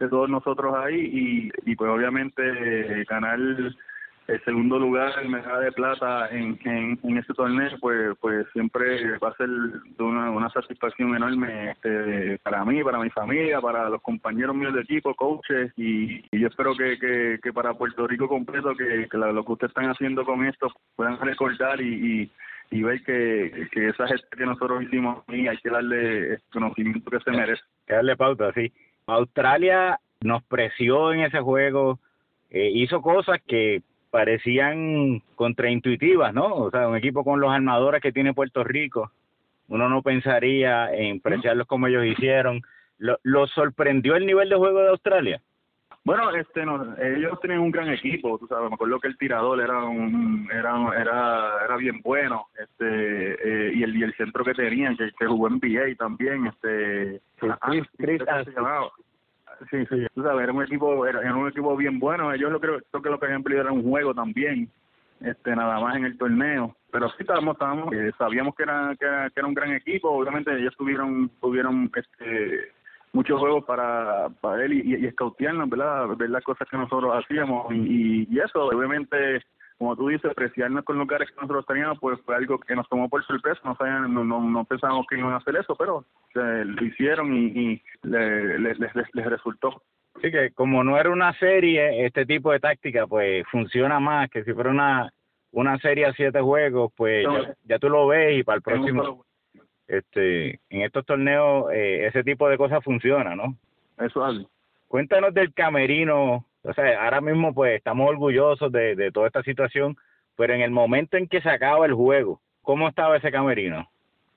[0.00, 3.38] de todos nosotros ahí y, y pues obviamente eh, ganar
[4.30, 9.18] el segundo lugar, el medalla de plata en, en, en ese torneo, pues pues siempre
[9.18, 13.88] va a ser de una, una satisfacción enorme este, para mí, para mi familia, para
[13.88, 18.28] los compañeros míos de equipo, coaches, y, yo espero que, que, que, para Puerto Rico
[18.28, 22.30] completo, que, lo que ustedes están haciendo con esto puedan recordar y,
[22.70, 27.10] y, ver que, que esa gente que nosotros hicimos y hay que darle el conocimiento
[27.10, 27.62] que se merece.
[27.86, 28.72] Que darle pauta, sí.
[29.06, 31.98] Australia nos preció en ese juego,
[32.50, 36.54] eh, hizo cosas que parecían contraintuitivas, ¿no?
[36.54, 39.10] O sea, un equipo con los armadores que tiene Puerto Rico,
[39.68, 42.60] uno no pensaría en preciarlos como ellos hicieron.
[42.98, 45.40] ¿Lo, sorprendió el nivel de juego de Australia?
[46.04, 49.60] Bueno, este, no, ellos tienen un gran equipo, tú sabes, me acuerdo que el tirador
[49.60, 54.54] era un, era, era, era bien bueno, este, eh, y el y el centro que
[54.54, 58.22] tenían, que, que jugó en NBA también, este, Chris, Chris,
[59.70, 62.80] sí, sí, tú sabes, era un equipo, era, un equipo bien bueno, ellos lo creo,
[62.90, 64.70] creo que lo que habían pedido era un juego también,
[65.20, 69.06] este nada más en el torneo, pero sí estábamos, estábamos eh, sabíamos que era, que
[69.06, 72.72] era, un gran equipo, obviamente ellos tuvieron, tuvieron este
[73.12, 75.14] muchos juegos para, para él y, y, y
[75.66, 76.16] ¿verdad?
[76.16, 79.42] Ver las cosas que nosotros hacíamos y, y eso, obviamente
[79.80, 83.08] como tú dices, apreciarnos con lugares que nosotros teníamos, pues fue algo que nos tomó
[83.08, 87.34] por sorpresa, no sabían, no, no, pensábamos que iban a hacer eso, pero lo hicieron
[87.34, 88.92] y, y les, les,
[89.24, 89.82] resultó.
[90.20, 94.44] Sí, que como no era una serie, este tipo de táctica pues funciona más que
[94.44, 95.10] si fuera una,
[95.50, 97.26] una serie a siete juegos, pues
[97.64, 99.24] ya, tú lo ves y para el próximo,
[99.88, 103.56] este, en estos torneos eh, ese tipo de cosas funciona, ¿no?
[103.98, 104.46] Eso es
[104.88, 109.96] Cuéntanos del camerino sea, ahora mismo pues estamos orgullosos de, de toda esta situación,
[110.36, 113.88] pero en el momento en que se acaba el juego, ¿cómo estaba ese camerino?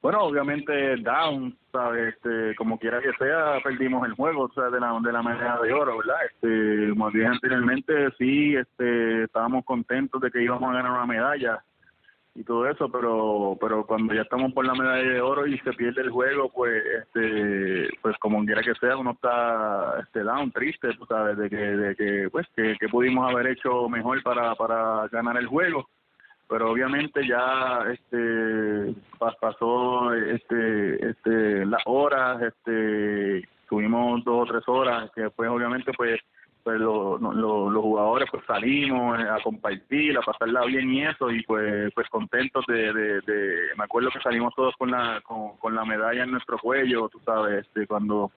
[0.04, 2.14] Bueno, obviamente down, ¿sabes?
[2.14, 5.62] Este, como quiera que sea, perdimos el juego, o sea, de la, de la medalla
[5.62, 6.26] de oro, ¿verdad?
[6.26, 11.64] Este, como dije anteriormente, sí, este, estábamos contentos de que íbamos a ganar una medalla,
[12.36, 15.74] y todo eso, pero pero cuando ya estamos por la medalla de oro y se
[15.74, 20.90] pierde el juego, pues este pues como quiera que sea, uno está este down, triste,
[20.98, 25.08] tú sabes, de que de que pues que, que pudimos haber hecho mejor para para
[25.10, 25.88] ganar el juego.
[26.50, 28.96] Pero obviamente ya este
[29.40, 36.20] pasó este este las horas, este tuvimos dos o tres horas que después obviamente pues
[36.64, 42.08] pues los jugadores pues salimos a compartir, a pasarla bien y eso, y pues pues
[42.10, 46.24] contentos de, de, de me acuerdo que salimos todos con la con, con la medalla
[46.24, 48.32] en nuestro cuello, tú sabes, este cuando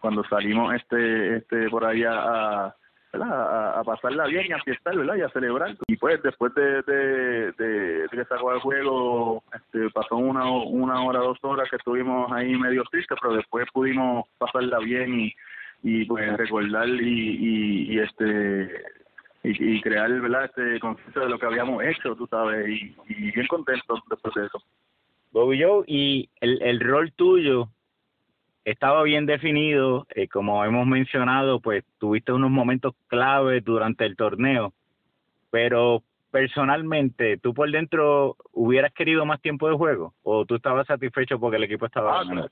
[0.00, 2.74] cuando salimos este este por ahí a,
[3.22, 5.16] a, pasarla bien y a fiestar, ¿verdad?
[5.16, 5.76] Y a celebrar.
[5.86, 11.20] Y pues después de, de, de, que sacó el juego, este, pasó una, una hora,
[11.20, 15.34] dos horas que estuvimos ahí medio tristes, pero después pudimos pasarla bien y,
[15.84, 18.70] y pues recordar y, y, este
[19.42, 20.46] y, crear, ¿verdad?
[20.46, 24.46] Este conciencia de lo que habíamos hecho, tú sabes, y, y bien contentos después de
[24.46, 24.62] eso.
[25.30, 27.68] Bobby Joe, y el, el rol tuyo
[28.64, 34.72] estaba bien definido, eh, como hemos mencionado, pues tuviste unos momentos claves durante el torneo,
[35.50, 41.38] pero personalmente, ¿tú por dentro hubieras querido más tiempo de juego o tú estabas satisfecho
[41.38, 42.48] porque el equipo estaba ah,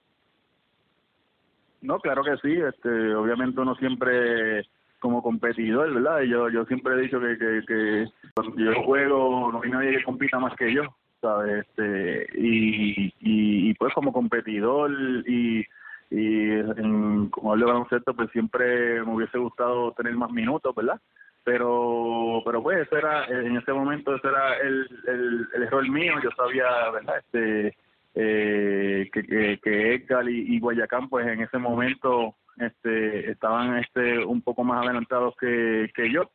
[1.83, 4.65] No, claro que sí, este, obviamente uno siempre
[5.01, 6.23] como competidor, ¿verdad?
[6.23, 10.39] Yo yo siempre he dicho que, que, cuando yo juego no hay nadie que compita
[10.39, 10.83] más que yo,
[11.21, 11.67] ¿sabes?
[11.67, 14.91] Este, y, y, y pues como competidor
[15.27, 15.67] y
[16.13, 21.01] y en, como hablo de baloncesto pues siempre me hubiese gustado tener más minutos verdad
[21.43, 26.13] pero pero pues ese era en ese momento ese era el, el, el error mío
[26.23, 27.75] yo sabía verdad este
[28.15, 34.65] eh, que, que, Edgar y, Guayacán pues en ese momento este estaban este un poco
[34.65, 36.31] más adelantados que, que yo.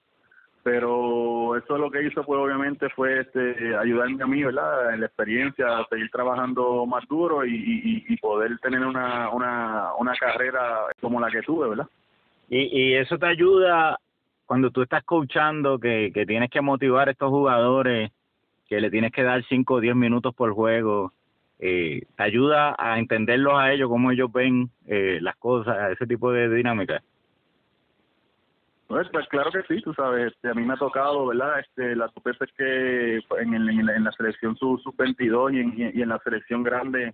[0.63, 5.05] Pero eso lo que hizo pues obviamente fue este ayudarme a mí verdad en la
[5.05, 11.29] experiencia seguir trabajando más duro y, y, poder tener una, una, una carrera como la
[11.29, 11.87] que tuve verdad
[12.49, 13.97] y, y eso te ayuda
[14.45, 18.11] cuando tú estás coachando que, que tienes que motivar a estos jugadores
[18.67, 21.13] que le tienes que dar 5 o 10 minutos por juego
[21.59, 26.31] eh, te ayuda a entenderlos a ellos cómo ellos ven eh, las cosas ese tipo
[26.31, 27.01] de dinámica
[28.87, 31.59] pues, pues, claro que sí, tú sabes, este, a mí me ha tocado, ¿verdad?
[31.59, 37.13] Este, las veces que en, el, en, la, selección sub-22 y en, la selección grande,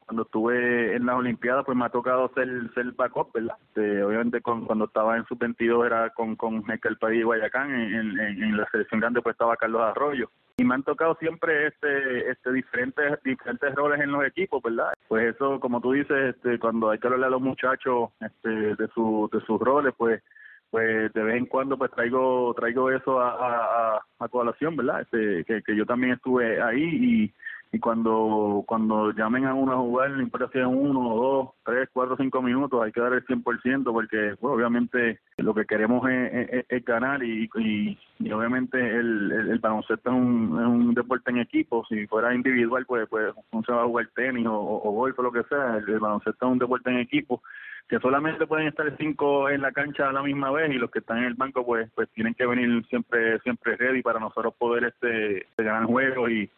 [0.00, 3.56] cuando estuve en las Olimpiadas, pues me ha tocado ser, ser backup, ¿verdad?
[3.68, 8.68] Este, obviamente cuando estaba en sub-22 era con, con el y Guayacán, en, en, la
[8.70, 10.30] selección grande pues estaba Carlos Arroyo.
[10.58, 14.94] Y me han tocado siempre este, este diferentes, diferentes roles en los equipos, ¿verdad?
[15.06, 18.88] Pues eso, como tú dices, este, cuando hay que hablarle a los muchachos este, de,
[18.94, 20.22] su, de sus roles, pues
[20.70, 25.02] pues de vez en cuando pues traigo traigo eso a, a, a colación, ¿verdad?
[25.02, 27.34] Este, que, que yo también estuve ahí y,
[27.72, 31.88] y cuando cuando llamen a uno a jugar, no importa si es uno, dos, tres,
[31.92, 36.84] cuatro, cinco minutos, hay que dar el 100% porque pues, obviamente lo que queremos es,
[36.84, 42.86] ganar y, y, obviamente el, el, baloncesto es un, deporte en equipo, si fuera individual
[42.86, 45.78] pues, pues uno se va a jugar tenis o, o, golf o lo que sea,
[45.78, 47.42] el baloncesto es un deporte en equipo
[47.88, 50.98] que solamente pueden estar cinco en la cancha a la misma vez y los que
[51.00, 54.84] están en el banco pues pues tienen que venir siempre siempre ready para nosotros poder
[54.84, 56.50] este ganar juegos y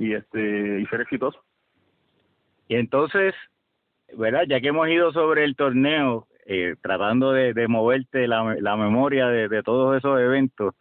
[0.00, 1.40] y este y ser exitosos
[2.68, 3.34] y entonces
[4.16, 8.76] verdad ya que hemos ido sobre el torneo eh, tratando de, de moverte la, la
[8.76, 10.74] memoria de, de todos esos eventos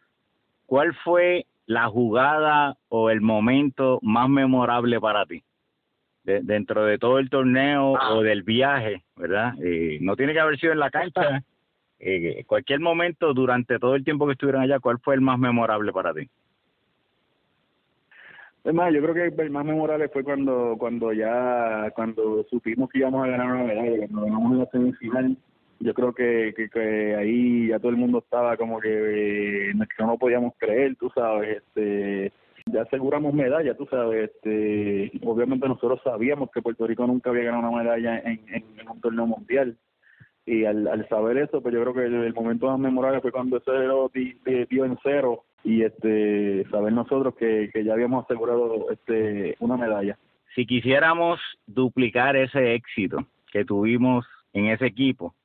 [0.66, 5.44] cuál fue la jugada o el momento más memorable para ti
[6.24, 8.14] dentro de todo el torneo ah.
[8.14, 9.54] o del viaje, ¿verdad?
[9.64, 11.44] Eh, no tiene que haber sido en la cancha.
[12.00, 15.92] Eh, cualquier momento durante todo el tiempo que estuvieron allá, ¿cuál fue el más memorable
[15.92, 16.30] para ti?
[18.64, 22.99] Es más, yo creo que el más memorable fue cuando cuando ya cuando supimos que
[22.99, 25.38] íbamos a ganar una medalla, cuando ganamos la semifinal.
[25.82, 30.18] Yo creo que, que, ahí ya todo el mundo estaba como que, eh, que no
[30.18, 32.34] podíamos creer, tú sabes, este
[32.66, 37.70] ya aseguramos medalla, tú sabes, este, obviamente nosotros sabíamos que Puerto Rico nunca había ganado
[37.70, 39.78] una medalla en, en, un torneo mundial
[40.45, 43.57] y al, al saber eso, pues yo creo que el, momento más memorable fue cuando
[43.57, 43.72] ese
[44.70, 50.18] dio en cero y este saber nosotros que, que ya habíamos asegurado este una medalla.
[50.55, 55.36] Si quisiéramos duplicar ese éxito que tuvimos en ese equipo,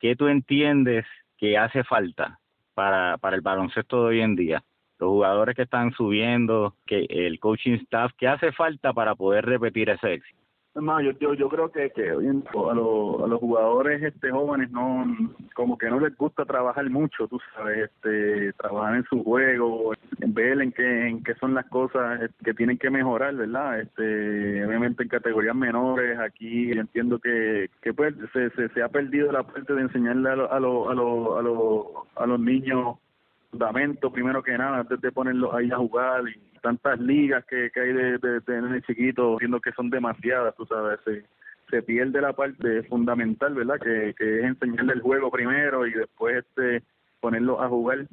[0.00, 1.04] ¿qué tú entiendes
[1.36, 2.38] que hace falta
[2.74, 4.62] para, para el baloncesto de hoy en día?
[5.02, 9.90] los jugadores que están subiendo, que el coaching staff, ¿qué hace falta para poder repetir
[9.90, 10.41] ese éxito?
[10.74, 15.04] No, yo, yo, yo creo que, que a, los, a los jugadores este jóvenes no
[15.54, 20.62] como que no les gusta trabajar mucho, tú sabes, este trabajar en su juego, ver
[20.62, 23.80] en qué en qué son las cosas que tienen que mejorar, ¿verdad?
[23.80, 29.30] Este obviamente en categorías menores aquí entiendo que que pues se, se, se ha perdido
[29.30, 32.96] la parte de enseñarle a, a, los a, los a, los a los niños
[33.52, 37.80] fundamento primero que nada antes de ponerlos ahí a jugar y tantas ligas que, que
[37.80, 41.24] hay de, de, de chiquito viendo que son demasiadas tú sabes se,
[41.70, 46.44] se pierde la parte fundamental verdad que, que es enseñarle el juego primero y después
[46.44, 46.82] este
[47.22, 48.06] ponerlos a jugar.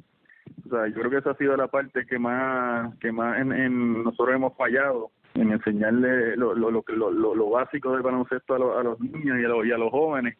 [0.66, 4.04] O sea, yo creo que esa ha sido la parte que más que más en,
[4.04, 8.82] nosotros hemos fallado en enseñarle lo, lo, lo, lo, lo básico del baloncesto a, a
[8.84, 10.38] los niños y a, y a los jóvenes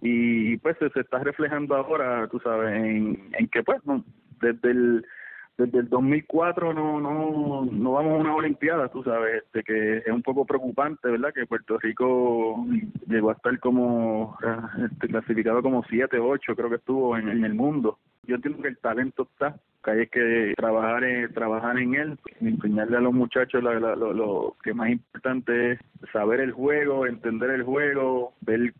[0.00, 4.04] y pues se, está reflejando ahora, tú sabes, en, en que pues no,
[4.40, 5.06] desde el
[5.56, 10.08] desde el 2004 no no no vamos a una olimpiada tú sabes este que es
[10.08, 12.64] un poco preocupante verdad que Puerto Rico
[13.06, 14.36] llegó a estar como
[14.82, 17.98] este, clasificado como 7 8 creo que estuvo en, en el mundo.
[18.24, 22.96] Yo entiendo que el talento está que hay que trabajar en, trabajar en él enseñarle
[22.96, 25.80] a los muchachos lo, lo, lo que más importante es
[26.12, 28.72] saber el juego entender el juego ver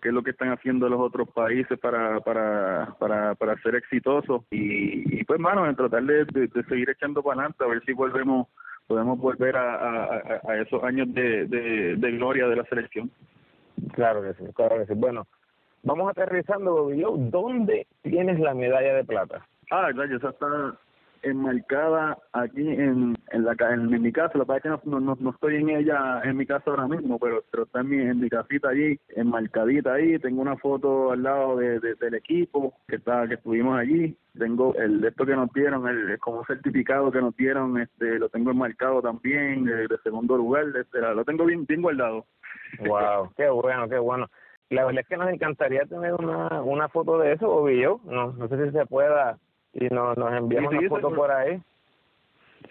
[0.00, 4.42] qué es lo que están haciendo los otros países para para para, para ser exitosos.
[4.50, 7.92] Y, y pues mano en tratar de, de, seguir echando para adelante a ver si
[7.92, 8.48] volvemos
[8.86, 13.10] podemos volver a, a, a esos años de, de, de, gloria de la selección.
[13.92, 14.94] Claro que sí claro que sí.
[14.94, 15.26] Bueno
[15.82, 19.46] vamos aterrizando Bobillo ¿dónde tienes la medalla de plata?
[19.70, 20.46] ah claro esa está
[21.22, 25.30] enmarcada aquí en, en la en, mi casa, lo que es que no, no, no,
[25.30, 28.28] estoy en ella en mi casa ahora mismo, pero, pero está en mi, en mi
[28.28, 33.34] casita allí, enmarcadita ahí, tengo una foto al lado de, del equipo que está que
[33.34, 38.18] estuvimos allí, tengo el esto que nos dieron, el, como certificado que nos dieron, este
[38.18, 42.24] lo tengo enmarcado también de, segundo lugar, lo tengo bien, bien guardado.
[42.80, 44.26] Wow, qué bueno, qué bueno.
[44.70, 48.00] La verdad es que nos encantaría tener una, una foto de eso, Bobillo.
[48.04, 49.36] No, no sé si se pueda
[49.72, 51.60] y nos, nos enviamos una foto por ahí.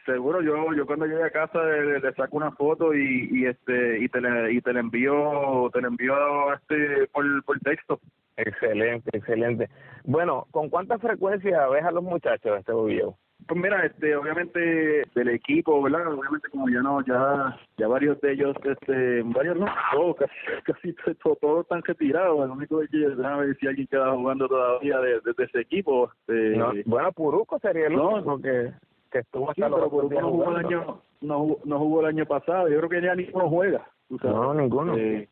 [0.06, 4.00] Seguro yo yo cuando llegue a casa le, le, saco una foto y, y este
[4.00, 8.00] y te le, y te le envío te le envío este por por texto.
[8.38, 9.70] Excelente excelente.
[10.04, 13.18] Bueno con cuánta frecuencia ves a los muchachos este video
[13.48, 16.14] pues mira, este, obviamente del equipo, ¿verdad?
[16.14, 20.18] Obviamente como ya no, ya, ya varios de ellos, este, varios no, todos,
[20.64, 22.44] casi, casi todos, todos están retirados.
[22.46, 26.12] El único que déjame ver si alguien queda jugando todavía de, de, ese equipo.
[26.28, 28.72] Este, no, bueno, Puruco sería el único que,
[29.12, 32.26] que estuvo hasta sí, pero Puruco no jugó el año, no, no jugó el año
[32.26, 32.68] pasado.
[32.68, 33.88] Yo creo que ya ninguno juega.
[34.10, 34.98] No, ninguno.
[34.98, 35.28] Eh,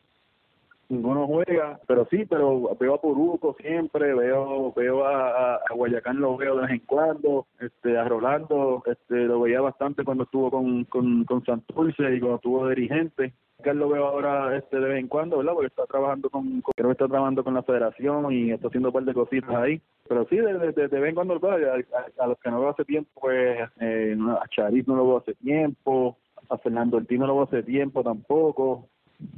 [0.89, 6.37] ninguno juega, pero sí, pero veo a Puruco siempre, veo veo a, a, Guayacán lo
[6.37, 10.85] veo de vez en cuando, este a Rolando, este lo veía bastante cuando estuvo con
[10.85, 13.33] con, con Santurce y cuando estuvo dirigente.
[13.63, 15.53] Carlos lo veo ahora este de vez en cuando, ¿verdad?
[15.53, 18.93] Porque está trabajando con, creo que está trabajando con la federación y está haciendo un
[18.93, 19.81] par de cositas ahí.
[20.07, 22.69] Pero sí, de, de, de, vez en cuando a, a, a, los que no veo
[22.69, 26.17] hace tiempo, pues eh, a Charis no lo veo hace tiempo,
[26.49, 28.87] a Fernando Ortiz no lo veo hace tiempo tampoco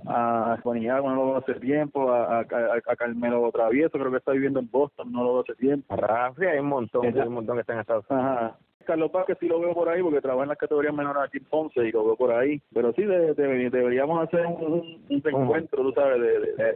[0.08, 4.32] a Juanillago no lo veo hace tiempo, a, a, a, Carmelo Travieso creo que está
[4.32, 5.96] viviendo en Boston, no lo veo hace tiempo.
[5.96, 8.30] Rafi, hay un montón, hay un montón que están en Estados Unidos.
[8.30, 8.58] Ajá.
[8.90, 11.38] Carlos Paz, que sí lo veo por ahí, porque trabaja en las categorías menores aquí
[11.38, 12.60] en Ponce y lo veo por ahí.
[12.74, 16.76] Pero sí, de, de, deberíamos hacer un, un encuentro, tú sabes, de,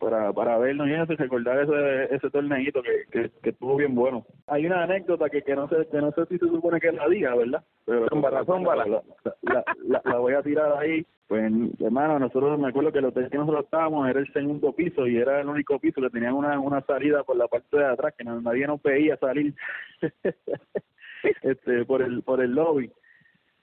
[0.00, 3.94] para, para vernos y eso, y recordar ese, ese torneito que, que, que, estuvo bien
[3.94, 4.26] bueno.
[4.48, 7.08] Hay una anécdota que, que, no sé que no sé si se supone que la
[7.08, 7.62] diga, ¿verdad?
[7.86, 8.08] Pero
[8.44, 9.02] zómbala, La,
[9.42, 11.06] la, la, la, voy a tirar ahí.
[11.28, 15.06] Pues, hermano, nosotros me acuerdo que el hotel que nosotros estábamos era el segundo piso
[15.06, 18.12] y era el único piso que tenían una, una salida por la parte de atrás
[18.18, 19.54] que nadie nos veía salir.
[21.42, 22.90] este por el por el lobby.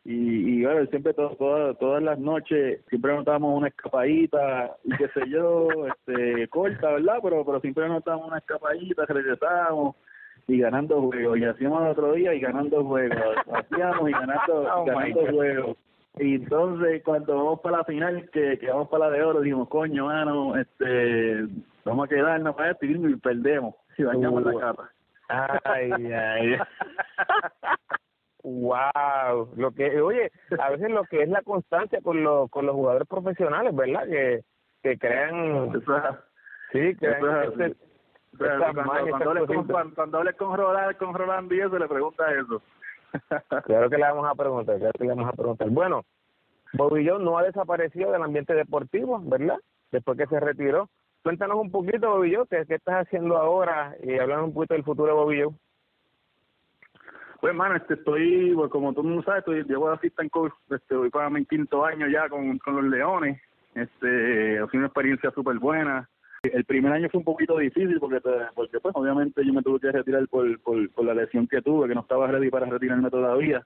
[0.04, 4.98] Y, y bueno siempre to, todas todas las noches siempre nos dábamos una escapadita y
[4.98, 9.96] qué sé yo este corta verdad pero pero siempre nos dábamos una escapadita regresábamos
[10.48, 11.38] y ganando juegos.
[11.38, 13.36] Y hacíamos otro día y ganando juegos.
[13.54, 15.78] Hacíamos y ganando oh ganando juegos.
[16.20, 19.70] Y entonces cuando vamos para la final que, que vamos para la de oro dijimos
[19.70, 21.48] coño mano este
[21.86, 23.76] vamos a quedarnos para esto y perdemos.
[23.98, 24.92] Y dañamos uh, la capa
[25.64, 26.58] Ay, ay.
[28.44, 32.76] wow, lo que oye, a veces lo que es la constancia con los con los
[32.76, 34.08] jugadores profesionales, ¿verdad?
[34.08, 34.42] Que
[34.84, 35.72] que crean
[36.72, 37.20] sí, crean
[38.32, 42.62] cuando, cuando, hables con, cuando, hables con Roland, con Roland Díaz, se le pregunta eso.
[43.66, 45.70] claro que le vamos a preguntar, claro que le vamos a preguntar.
[45.70, 46.06] Bueno,
[46.74, 49.58] Bobillón no ha desaparecido del ambiente deportivo, ¿verdad?
[49.92, 50.90] Después que se retiró.
[51.24, 53.96] Cuéntanos un poquito, Bobillo, ¿qué, ¿qué, estás haciendo ahora?
[54.04, 55.54] Y hablando un poquito del futuro Bobillo.
[57.40, 60.54] Pues, mano, este, estoy, pues, como todo el mundo sabe, estoy, llevo de assistant coach,
[60.70, 63.40] este, voy para mi quinto año ya con, con los Leones.
[63.76, 66.10] Este, ha una experiencia súper buena.
[66.44, 68.20] El primer año fue un poquito difícil porque,
[68.56, 71.88] porque pues, obviamente yo me tuve que retirar por, por, por la lesión que tuve,
[71.88, 73.64] que no estaba ready para retirarme todavía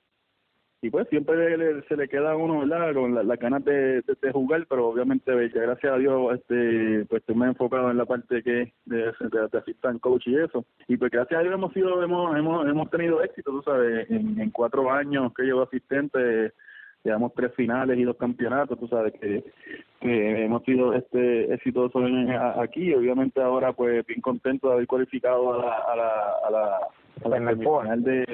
[0.81, 4.31] y pues siempre se le queda a uno verdad con las la ganas de, de,
[4.31, 8.73] jugar pero obviamente gracias a Dios este pues estoy más enfocado en la parte que
[8.85, 10.65] de, de, assistant coach y eso.
[10.87, 14.39] Y pues gracias a Dios hemos sido hemos hemos, hemos tenido éxito tú sabes en,
[14.39, 16.53] en cuatro años que llevo asistente
[17.03, 19.43] llevamos tres finales y dos campeonatos tú sabes que,
[20.01, 22.03] que hemos sido este exitosos
[22.57, 22.93] aquí.
[22.93, 26.77] Obviamente ahora pues bien contento de haber cualificado a la, a la,
[27.23, 28.25] a la final de,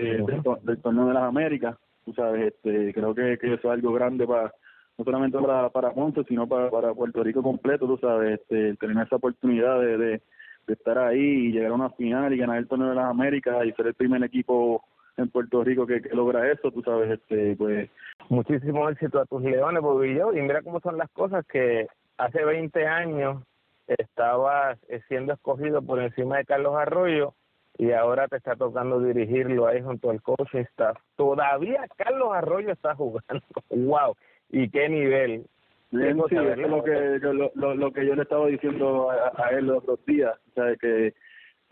[0.63, 1.77] del, torneo de las Américas.
[2.05, 4.53] Tú sabes, este, creo que, que eso es algo grande para
[4.97, 9.05] no solamente para, para Ponce, sino para, para Puerto Rico completo, tú sabes, este, tener
[9.05, 10.21] esa oportunidad de, de,
[10.67, 13.73] estar ahí y llegar a una final y ganar el torneo de las Américas y
[13.73, 14.81] ser el primer equipo
[15.17, 17.89] en Puerto Rico que, logra eso, tú sabes, este, pues...
[18.29, 21.87] Muchísimo éxito a tus leones, Bobillo, y mira cómo son las cosas que
[22.17, 23.43] hace 20 años
[23.87, 24.79] estabas
[25.09, 27.33] siendo escogido por encima de Carlos Arroyo
[27.77, 30.97] y ahora te está tocando dirigirlo ahí junto al coach staff.
[31.15, 33.43] Todavía Carlos Arroyo está jugando.
[33.69, 34.15] ¡Wow!
[34.49, 35.45] ¿Y qué nivel?
[35.91, 39.79] sí, es lo que, lo, lo, que yo le estaba diciendo a, a él los
[39.79, 41.13] otros días, o sea, que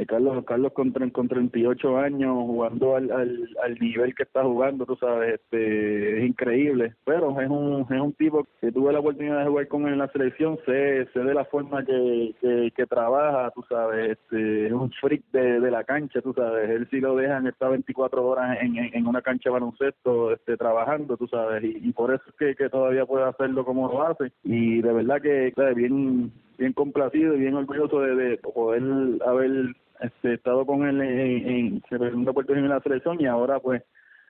[0.06, 4.96] Carlos Carlos con, con 38 años jugando al, al, al nivel que está jugando, tú
[4.96, 9.50] sabes, este, es increíble, pero es un, es un tipo que tuve la oportunidad de
[9.50, 12.34] jugar con él en la selección, sé, sé de la forma que,
[12.76, 16.88] que, trabaja, tú sabes, este, es un freak de, de la cancha, tú sabes, él
[16.90, 21.28] sí lo dejan estar 24 horas en, en, una cancha de baloncesto este, trabajando, tú
[21.28, 24.94] sabes, y, por eso es que, que todavía puede hacerlo como lo hace, y de
[24.94, 28.84] verdad que, bien bien complacido y bien orgulloso de, de poder
[29.26, 33.60] haber este, he estado con él en, en, Puerto Rico en la selección y ahora
[33.60, 33.84] pues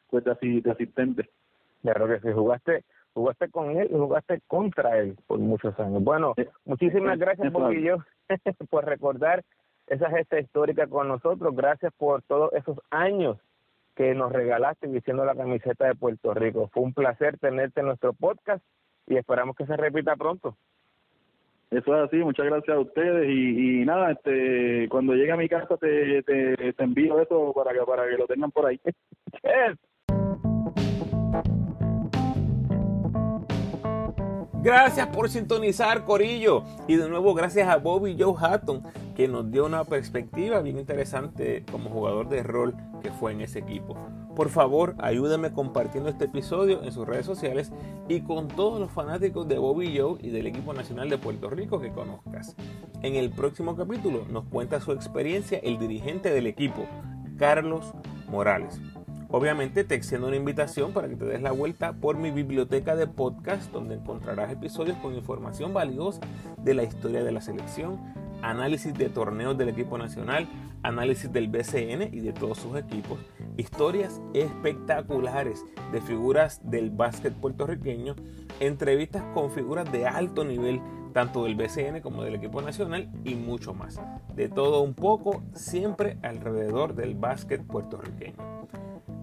[0.10, 1.30] pues de, asistente.
[1.82, 6.04] Claro que sí, jugaste jugaste con él y jugaste contra él por muchos años.
[6.04, 7.98] Bueno, muchísimas gracias Bobillo
[8.70, 9.44] por recordar
[9.88, 11.56] esa gesta histórica con nosotros.
[11.56, 13.38] Gracias por todos esos años
[13.96, 16.70] que nos regalaste diciendo la camiseta de Puerto Rico.
[16.74, 18.64] Fue un placer tenerte en nuestro podcast
[19.08, 20.56] y esperamos que se repita pronto.
[21.72, 25.78] Eso es así, muchas gracias a ustedes y, nada, este, cuando llegue a mi casa
[25.78, 28.80] te, te, te envío eso para que, para que lo tengan por ahí.
[34.62, 36.64] Gracias por sintonizar, Corillo.
[36.88, 38.84] Y de nuevo, gracias a Bobby Joe Hatton,
[39.16, 43.60] que nos dio una perspectiva bien interesante como jugador de rol que fue en ese
[43.60, 43.96] equipo.
[44.36, 47.72] Por favor, ayúdame compartiendo este episodio en sus redes sociales
[48.08, 51.82] y con todos los fanáticos de Bobby Joe y del equipo nacional de Puerto Rico
[51.82, 52.56] que conozcas.
[53.02, 56.86] En el próximo capítulo nos cuenta su experiencia el dirigente del equipo,
[57.38, 57.94] Carlos
[58.30, 58.80] Morales.
[59.32, 63.06] Obviamente te extiendo una invitación para que te des la vuelta por mi biblioteca de
[63.06, 66.20] podcast donde encontrarás episodios con información valiosa
[66.58, 68.00] de la historia de la selección,
[68.42, 70.48] análisis de torneos del equipo nacional,
[70.84, 73.20] análisis del BCN y de todos sus equipos,
[73.58, 78.16] historias espectaculares de figuras del básquet puertorriqueño,
[78.60, 80.82] entrevistas con figuras de alto nivel
[81.14, 84.00] tanto del BCN como del equipo nacional y mucho más.
[84.36, 88.36] De todo un poco, siempre alrededor del básquet puertorriqueño.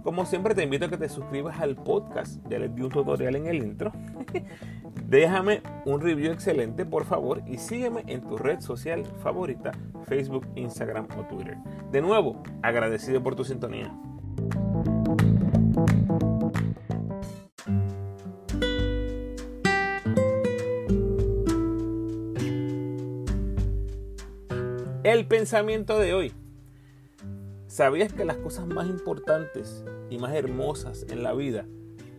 [0.07, 2.41] Como siempre te invito a que te suscribas al podcast.
[2.49, 3.91] Ya les di un tutorial en el intro.
[5.09, 9.73] Déjame un review excelente, por favor, y sígueme en tu red social favorita,
[10.05, 11.57] Facebook, Instagram o Twitter.
[11.91, 13.93] De nuevo, agradecido por tu sintonía.
[25.03, 26.33] El pensamiento de hoy.
[27.67, 31.67] ¿Sabías que las cosas más importantes y más hermosas en la vida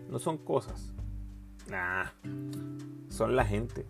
[0.10, 0.94] no son cosas?
[1.70, 2.06] Nah,
[3.10, 3.86] son la gente,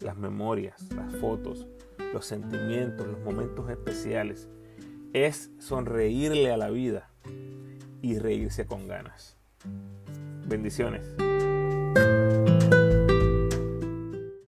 [0.00, 1.66] las memorias, las fotos,
[2.12, 4.48] los sentimientos, los momentos especiales.
[5.12, 7.10] Es sonreírle a la vida
[8.02, 9.36] y reírse con ganas.
[10.46, 11.14] Bendiciones.